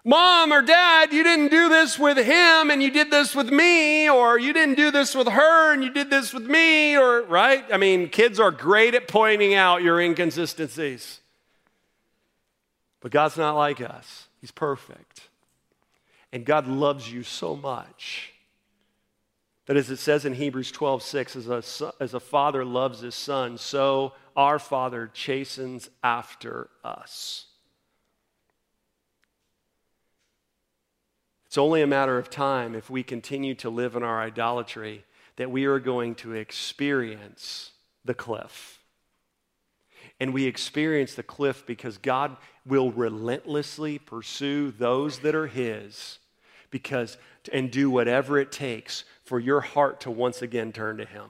Mom 0.09 0.55
or 0.55 0.63
dad, 0.63 1.13
you 1.13 1.23
didn't 1.23 1.51
do 1.51 1.69
this 1.69 1.99
with 1.99 2.17
him 2.17 2.71
and 2.71 2.83
you 2.83 2.91
did 2.91 3.11
this 3.11 3.35
with 3.35 3.51
me, 3.51 4.09
or 4.09 4.39
you 4.39 4.55
didn't 4.55 4.77
do 4.77 4.91
this 4.91 5.15
with 5.15 5.29
her 5.29 5.75
and 5.75 5.85
you 5.85 5.93
did 5.93 6.09
this 6.09 6.33
with 6.33 6.45
me, 6.45 6.97
or, 6.97 7.25
right? 7.25 7.63
I 7.71 7.77
mean, 7.77 8.09
kids 8.09 8.41
are 8.41 8.51
great 8.51 8.95
at 8.95 9.07
pointing 9.07 9.53
out 9.53 9.83
your 9.83 10.01
inconsistencies. 10.01 11.21
But 13.03 13.13
God's 13.13 13.37
not 13.37 13.55
like 13.55 13.83
us, 13.83 14.29
He's 14.41 14.51
perfect. 14.51 15.29
And 16.33 16.47
God 16.47 16.67
loves 16.67 17.13
you 17.13 17.23
so 17.23 17.55
much 17.55 18.33
that, 19.67 19.77
as 19.77 19.91
it 19.91 19.99
says 19.99 20.25
in 20.25 20.33
Hebrews 20.33 20.73
12 20.73 21.03
6, 21.03 21.37
as 21.37 21.49
a, 21.49 21.93
as 22.01 22.15
a 22.15 22.21
father 22.21 22.65
loves 22.65 23.01
his 23.01 23.15
son, 23.15 23.59
so 23.59 24.15
our 24.35 24.59
Father 24.59 25.11
chastens 25.13 25.91
after 26.03 26.71
us. 26.83 27.48
It's 31.59 31.65
only 31.65 31.83
a 31.83 31.89
matter 31.89 32.17
of 32.19 32.31
time 32.31 32.77
if 32.77 32.89
we 32.89 33.03
continue 33.03 33.57
to 33.57 33.69
live 33.69 33.97
in 33.97 34.05
our 34.05 34.23
idolatry 34.23 35.05
that 35.35 35.51
we 35.51 35.65
are 35.65 35.81
going 35.81 36.15
to 36.15 36.35
experience 36.35 37.73
the 38.05 38.15
cliff. 38.15 38.79
And 40.21 40.33
we 40.33 40.45
experience 40.45 41.17
the 41.17 41.25
cliff 41.25 41.67
because 41.67 41.99
God 41.99 42.37
will 42.65 42.93
relentlessly 42.93 43.99
pursue 43.99 44.71
those 44.71 45.19
that 45.19 45.35
are 45.35 45.49
His 45.49 46.21
because 46.71 47.19
and 47.53 47.73
do 47.73 47.91
whatever 47.91 48.39
it 48.39 48.53
takes 48.53 49.03
for 49.25 49.41
your 49.41 49.61
heart 49.61 50.01
to 50.03 50.13
once 50.13 50.41
again 50.41 50.71
turn 50.71 50.99
to 50.99 51.05
Him. 51.05 51.29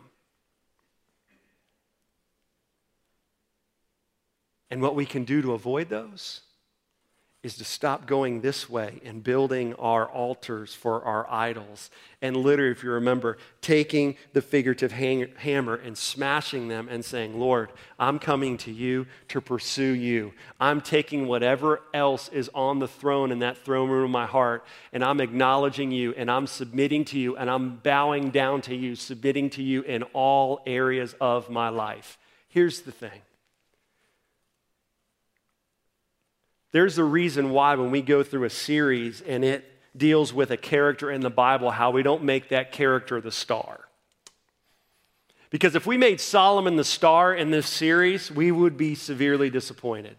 And 4.70 4.82
what 4.82 4.94
we 4.94 5.06
can 5.06 5.24
do 5.24 5.40
to 5.40 5.54
avoid 5.54 5.88
those 5.88 6.42
is 7.48 7.56
to 7.56 7.64
stop 7.64 8.06
going 8.06 8.42
this 8.42 8.68
way 8.68 9.00
and 9.06 9.24
building 9.24 9.72
our 9.76 10.06
altars 10.06 10.74
for 10.74 11.02
our 11.02 11.26
idols. 11.30 11.90
And 12.20 12.36
literally, 12.36 12.72
if 12.72 12.84
you 12.84 12.90
remember, 12.90 13.38
taking 13.62 14.16
the 14.34 14.42
figurative 14.42 14.92
hang- 14.92 15.32
hammer 15.38 15.74
and 15.74 15.96
smashing 15.96 16.68
them 16.68 16.88
and 16.90 17.02
saying, 17.02 17.40
Lord, 17.40 17.70
I'm 17.98 18.18
coming 18.18 18.58
to 18.58 18.70
you 18.70 19.06
to 19.28 19.40
pursue 19.40 19.92
you. 19.92 20.34
I'm 20.60 20.82
taking 20.82 21.26
whatever 21.26 21.80
else 21.94 22.28
is 22.28 22.50
on 22.54 22.80
the 22.80 22.88
throne 22.88 23.32
in 23.32 23.38
that 23.38 23.56
throne 23.56 23.88
room 23.88 24.04
of 24.04 24.10
my 24.10 24.26
heart, 24.26 24.62
and 24.92 25.02
I'm 25.02 25.22
acknowledging 25.22 25.90
you, 25.90 26.12
and 26.18 26.30
I'm 26.30 26.46
submitting 26.46 27.06
to 27.06 27.18
you, 27.18 27.34
and 27.38 27.48
I'm 27.48 27.76
bowing 27.76 28.28
down 28.28 28.60
to 28.62 28.74
you, 28.74 28.94
submitting 28.94 29.48
to 29.50 29.62
you 29.62 29.80
in 29.82 30.02
all 30.12 30.60
areas 30.66 31.14
of 31.18 31.48
my 31.48 31.70
life. 31.70 32.18
Here's 32.50 32.82
the 32.82 32.92
thing 32.92 33.22
There's 36.72 36.98
a 36.98 37.04
reason 37.04 37.50
why 37.50 37.74
when 37.74 37.90
we 37.90 38.02
go 38.02 38.22
through 38.22 38.44
a 38.44 38.50
series 38.50 39.20
and 39.22 39.44
it 39.44 39.64
deals 39.96 40.32
with 40.32 40.50
a 40.50 40.56
character 40.56 41.10
in 41.10 41.22
the 41.22 41.30
Bible, 41.30 41.70
how 41.70 41.90
we 41.90 42.02
don't 42.02 42.22
make 42.22 42.50
that 42.50 42.72
character 42.72 43.20
the 43.20 43.32
star. 43.32 43.88
Because 45.50 45.74
if 45.74 45.86
we 45.86 45.96
made 45.96 46.20
Solomon 46.20 46.76
the 46.76 46.84
star 46.84 47.34
in 47.34 47.50
this 47.50 47.66
series, 47.66 48.30
we 48.30 48.52
would 48.52 48.76
be 48.76 48.94
severely 48.94 49.48
disappointed. 49.48 50.16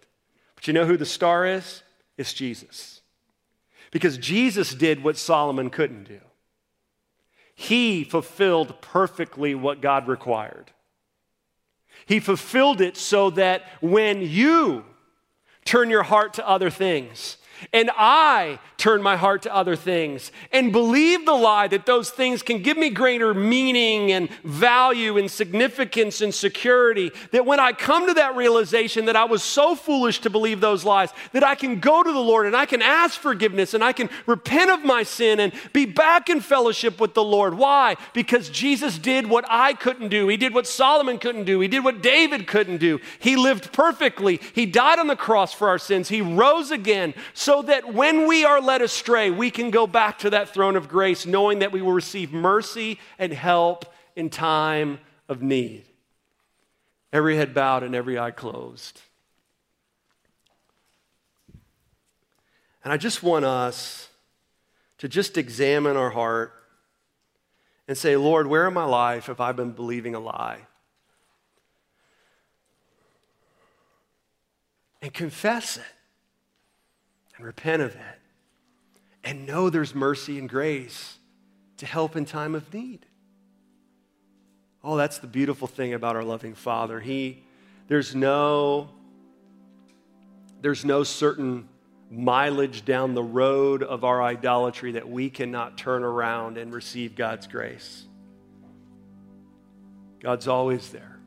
But 0.55 0.67
you 0.67 0.73
know 0.73 0.85
who 0.85 0.97
the 0.97 1.05
star 1.05 1.45
is? 1.45 1.83
It's 2.17 2.33
Jesus. 2.33 3.01
Because 3.91 4.17
Jesus 4.17 4.73
did 4.73 5.03
what 5.03 5.17
Solomon 5.17 5.69
couldn't 5.69 6.05
do. 6.05 6.19
He 7.53 8.03
fulfilled 8.03 8.81
perfectly 8.81 9.53
what 9.53 9.81
God 9.81 10.07
required. 10.07 10.71
He 12.05 12.19
fulfilled 12.19 12.81
it 12.81 12.97
so 12.97 13.29
that 13.31 13.63
when 13.81 14.21
you 14.21 14.85
turn 15.69 15.91
your 15.91 16.01
heart 16.01 16.33
to 16.33 16.49
other 16.49 16.71
things. 16.71 17.37
And 17.73 17.91
I 17.95 18.59
turn 18.77 19.03
my 19.03 19.17
heart 19.17 19.41
to 19.43 19.53
other 19.53 19.75
things 19.75 20.31
and 20.51 20.71
believe 20.71 21.25
the 21.25 21.33
lie 21.33 21.67
that 21.67 21.85
those 21.85 22.09
things 22.09 22.41
can 22.41 22.61
give 22.61 22.77
me 22.77 22.89
greater 22.89 23.33
meaning 23.33 24.11
and 24.11 24.29
value 24.43 25.17
and 25.17 25.29
significance 25.29 26.21
and 26.21 26.33
security. 26.33 27.11
That 27.31 27.45
when 27.45 27.59
I 27.59 27.73
come 27.73 28.07
to 28.07 28.13
that 28.15 28.35
realization 28.35 29.05
that 29.05 29.15
I 29.15 29.25
was 29.25 29.43
so 29.43 29.75
foolish 29.75 30.19
to 30.21 30.29
believe 30.29 30.61
those 30.61 30.85
lies, 30.85 31.09
that 31.33 31.43
I 31.43 31.55
can 31.55 31.79
go 31.79 32.01
to 32.01 32.11
the 32.11 32.19
Lord 32.19 32.45
and 32.45 32.55
I 32.55 32.65
can 32.65 32.81
ask 32.81 33.19
forgiveness 33.19 33.73
and 33.73 33.83
I 33.83 33.93
can 33.93 34.09
repent 34.25 34.71
of 34.71 34.83
my 34.83 35.03
sin 35.03 35.39
and 35.39 35.51
be 35.73 35.85
back 35.85 36.29
in 36.29 36.39
fellowship 36.39 36.99
with 37.01 37.13
the 37.13 37.23
Lord. 37.23 37.55
Why? 37.55 37.97
Because 38.13 38.49
Jesus 38.49 38.97
did 38.97 39.27
what 39.27 39.45
I 39.49 39.73
couldn't 39.73 40.09
do. 40.09 40.27
He 40.27 40.37
did 40.37 40.53
what 40.53 40.67
Solomon 40.67 41.19
couldn't 41.19 41.45
do. 41.45 41.59
He 41.59 41.67
did 41.67 41.83
what 41.83 42.01
David 42.01 42.47
couldn't 42.47 42.77
do. 42.77 42.99
He 43.19 43.35
lived 43.35 43.73
perfectly. 43.73 44.39
He 44.53 44.65
died 44.65 44.99
on 44.99 45.07
the 45.07 45.15
cross 45.15 45.53
for 45.53 45.67
our 45.67 45.77
sins. 45.77 46.09
He 46.09 46.21
rose 46.21 46.71
again 46.71 47.13
so 47.49 47.63
that 47.63 47.95
when 47.95 48.27
we 48.27 48.45
are 48.45 48.61
led 48.61 48.83
astray, 48.83 49.31
we 49.31 49.49
can 49.49 49.71
go 49.71 49.87
back 49.87 50.19
to 50.19 50.29
that 50.29 50.49
throne 50.49 50.75
of 50.75 50.87
grace 50.87 51.25
knowing 51.25 51.57
that 51.57 51.71
we 51.71 51.81
will 51.81 51.93
receive 51.93 52.31
mercy 52.31 52.99
and 53.17 53.33
help 53.33 53.91
in 54.15 54.29
time 54.29 54.99
of 55.27 55.41
need. 55.41 55.83
Every 57.11 57.37
head 57.37 57.55
bowed 57.55 57.81
and 57.81 57.95
every 57.95 58.19
eye 58.19 58.29
closed. 58.29 59.01
And 62.83 62.93
I 62.93 62.97
just 62.97 63.23
want 63.23 63.45
us 63.45 64.09
to 64.99 65.07
just 65.07 65.35
examine 65.35 65.97
our 65.97 66.11
heart 66.11 66.53
and 67.87 67.97
say, 67.97 68.15
Lord, 68.15 68.45
where 68.45 68.67
in 68.67 68.75
my 68.75 68.85
life 68.85 69.25
have 69.25 69.41
I 69.41 69.53
been 69.53 69.71
believing 69.71 70.13
a 70.13 70.19
lie? 70.19 70.59
And 75.01 75.11
confess 75.11 75.77
it 75.77 75.98
and 77.39 77.45
repent 77.45 77.81
of 77.81 77.95
it 77.95 78.19
and 79.23 79.45
know 79.45 79.69
there's 79.69 79.95
mercy 79.95 80.37
and 80.37 80.49
grace 80.49 81.17
to 81.77 81.85
help 81.85 82.17
in 82.17 82.25
time 82.25 82.53
of 82.53 82.71
need. 82.73 83.05
Oh, 84.83 84.97
that's 84.97 85.19
the 85.19 85.27
beautiful 85.27 85.65
thing 85.65 85.93
about 85.93 86.17
our 86.17 86.23
loving 86.23 86.53
Father. 86.53 86.99
He, 86.99 87.43
there's 87.87 88.13
no, 88.13 88.89
there's 90.61 90.83
no 90.83 91.03
certain 91.03 91.69
mileage 92.11 92.83
down 92.83 93.13
the 93.13 93.23
road 93.23 93.83
of 93.83 94.03
our 94.03 94.21
idolatry 94.21 94.93
that 94.93 95.07
we 95.07 95.29
cannot 95.29 95.77
turn 95.77 96.03
around 96.03 96.57
and 96.57 96.73
receive 96.73 97.15
God's 97.15 97.47
grace. 97.47 98.05
God's 100.19 100.49
always 100.49 100.89
there. 100.89 101.18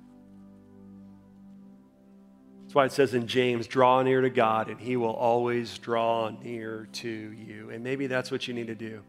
That's 2.73 2.77
why 2.77 2.87
it 2.87 2.93
says 2.93 3.13
in 3.13 3.27
James, 3.27 3.67
draw 3.67 4.01
near 4.01 4.23
to 4.23 4.31
God, 4.31 4.71
and 4.71 4.81
he 4.81 4.97
will 4.97 5.13
always 5.13 5.77
draw 5.77 6.31
near 6.31 6.89
to 6.93 7.07
you. 7.07 7.69
And 7.69 7.85
maybe 7.85 8.07
that's 8.07 8.31
what 8.31 8.49
you 8.49 8.55
need 8.55 8.69
to 8.69 8.75
do. 8.75 9.03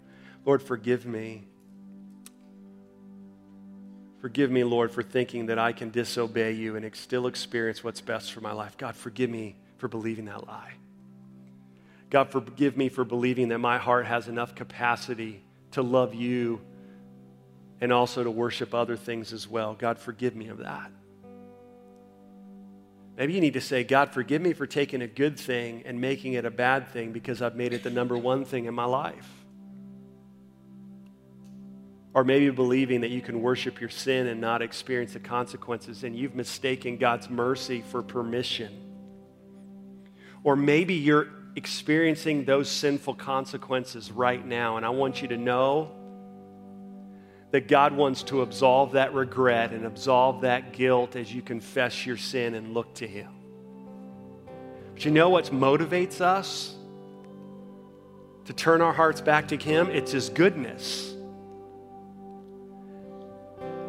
Lord, 0.43 0.61
forgive 0.61 1.05
me. 1.05 1.45
Forgive 4.19 4.51
me, 4.51 4.65
Lord, 4.65 4.91
for 4.91 5.01
thinking 5.01 5.45
that 5.45 5.59
I 5.59 5.71
can 5.71 5.91
disobey 5.91 6.51
you 6.51 6.75
and 6.75 6.93
still 6.93 7.25
experience 7.25 7.85
what's 7.85 8.01
best 8.01 8.33
for 8.33 8.41
my 8.41 8.51
life. 8.51 8.77
God, 8.77 8.97
forgive 8.97 9.29
me 9.29 9.55
for 9.77 9.87
believing 9.87 10.25
that 10.25 10.45
lie. 10.45 10.73
God, 12.09 12.31
forgive 12.31 12.75
me 12.75 12.89
for 12.89 13.05
believing 13.05 13.47
that 13.47 13.59
my 13.59 13.77
heart 13.77 14.05
has 14.07 14.27
enough 14.27 14.55
capacity 14.55 15.41
to 15.71 15.81
love 15.81 16.13
you 16.13 16.59
and 17.79 17.93
also 17.93 18.25
to 18.25 18.29
worship 18.29 18.73
other 18.73 18.97
things 18.97 19.31
as 19.31 19.47
well. 19.47 19.73
God, 19.73 19.97
forgive 19.97 20.35
me 20.35 20.49
of 20.49 20.57
that. 20.57 20.91
Maybe 23.15 23.33
you 23.33 23.41
need 23.41 23.53
to 23.53 23.61
say, 23.61 23.83
God, 23.83 24.11
forgive 24.11 24.41
me 24.41 24.53
for 24.53 24.65
taking 24.65 25.01
a 25.01 25.07
good 25.07 25.39
thing 25.39 25.83
and 25.85 26.01
making 26.01 26.33
it 26.33 26.45
a 26.45 26.51
bad 26.51 26.87
thing 26.87 27.11
because 27.11 27.41
I've 27.41 27.55
made 27.55 27.73
it 27.73 27.83
the 27.83 27.91
number 27.91 28.17
one 28.17 28.43
thing 28.43 28.65
in 28.65 28.73
my 28.73 28.85
life. 28.85 29.29
Or 32.15 32.23
maybe 32.23 32.49
believing 32.49 33.01
that 33.01 33.11
you 33.11 33.21
can 33.21 33.41
worship 33.41 33.79
your 33.79 33.89
sin 33.89 34.27
and 34.27 34.41
not 34.41 34.61
experience 34.61 35.13
the 35.13 35.19
consequences, 35.19 36.03
and 36.03 36.15
you've 36.15 36.35
mistaken 36.35 36.97
God's 36.97 37.29
mercy 37.29 37.81
for 37.81 38.01
permission. 38.01 38.71
Or 40.43 40.55
maybe 40.55 40.95
you're 40.95 41.27
experiencing 41.55 42.45
those 42.45 42.69
sinful 42.69 43.15
consequences 43.15 44.11
right 44.11 44.43
now, 44.45 44.77
and 44.77 44.85
I 44.85 44.89
want 44.89 45.21
you 45.21 45.27
to 45.29 45.37
know 45.37 45.91
that 47.53 47.67
God 47.67 47.93
wants 47.93 48.23
to 48.23 48.41
absolve 48.41 48.93
that 48.93 49.13
regret 49.13 49.73
and 49.73 49.85
absolve 49.85 50.41
that 50.41 50.73
guilt 50.73 51.15
as 51.15 51.31
you 51.31 51.43
confess 51.43 52.03
your 52.03 52.17
sin 52.17 52.55
and 52.55 52.73
look 52.73 52.91
to 52.95 53.07
Him. 53.07 53.29
But 54.95 55.05
you 55.05 55.11
know 55.11 55.29
what 55.29 55.45
motivates 55.45 56.19
us 56.19 56.73
to 58.45 58.53
turn 58.53 58.81
our 58.81 58.91
hearts 58.91 59.21
back 59.21 59.49
to 59.49 59.57
Him? 59.57 59.91
It's 59.91 60.11
His 60.11 60.29
goodness. 60.29 61.13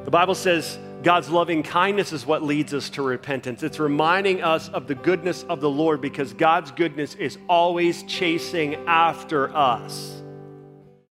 The 0.04 0.10
Bible 0.10 0.34
says 0.34 0.78
God's 1.02 1.30
loving 1.30 1.62
kindness 1.62 2.12
is 2.12 2.26
what 2.26 2.42
leads 2.42 2.74
us 2.74 2.90
to 2.90 3.02
repentance. 3.02 3.62
It's 3.62 3.80
reminding 3.80 4.42
us 4.42 4.68
of 4.68 4.88
the 4.88 4.94
goodness 4.94 5.42
of 5.44 5.62
the 5.62 5.70
Lord 5.70 6.02
because 6.02 6.34
God's 6.34 6.70
goodness 6.70 7.14
is 7.14 7.38
always 7.48 8.02
chasing 8.02 8.74
after 8.86 9.56
us. 9.56 10.20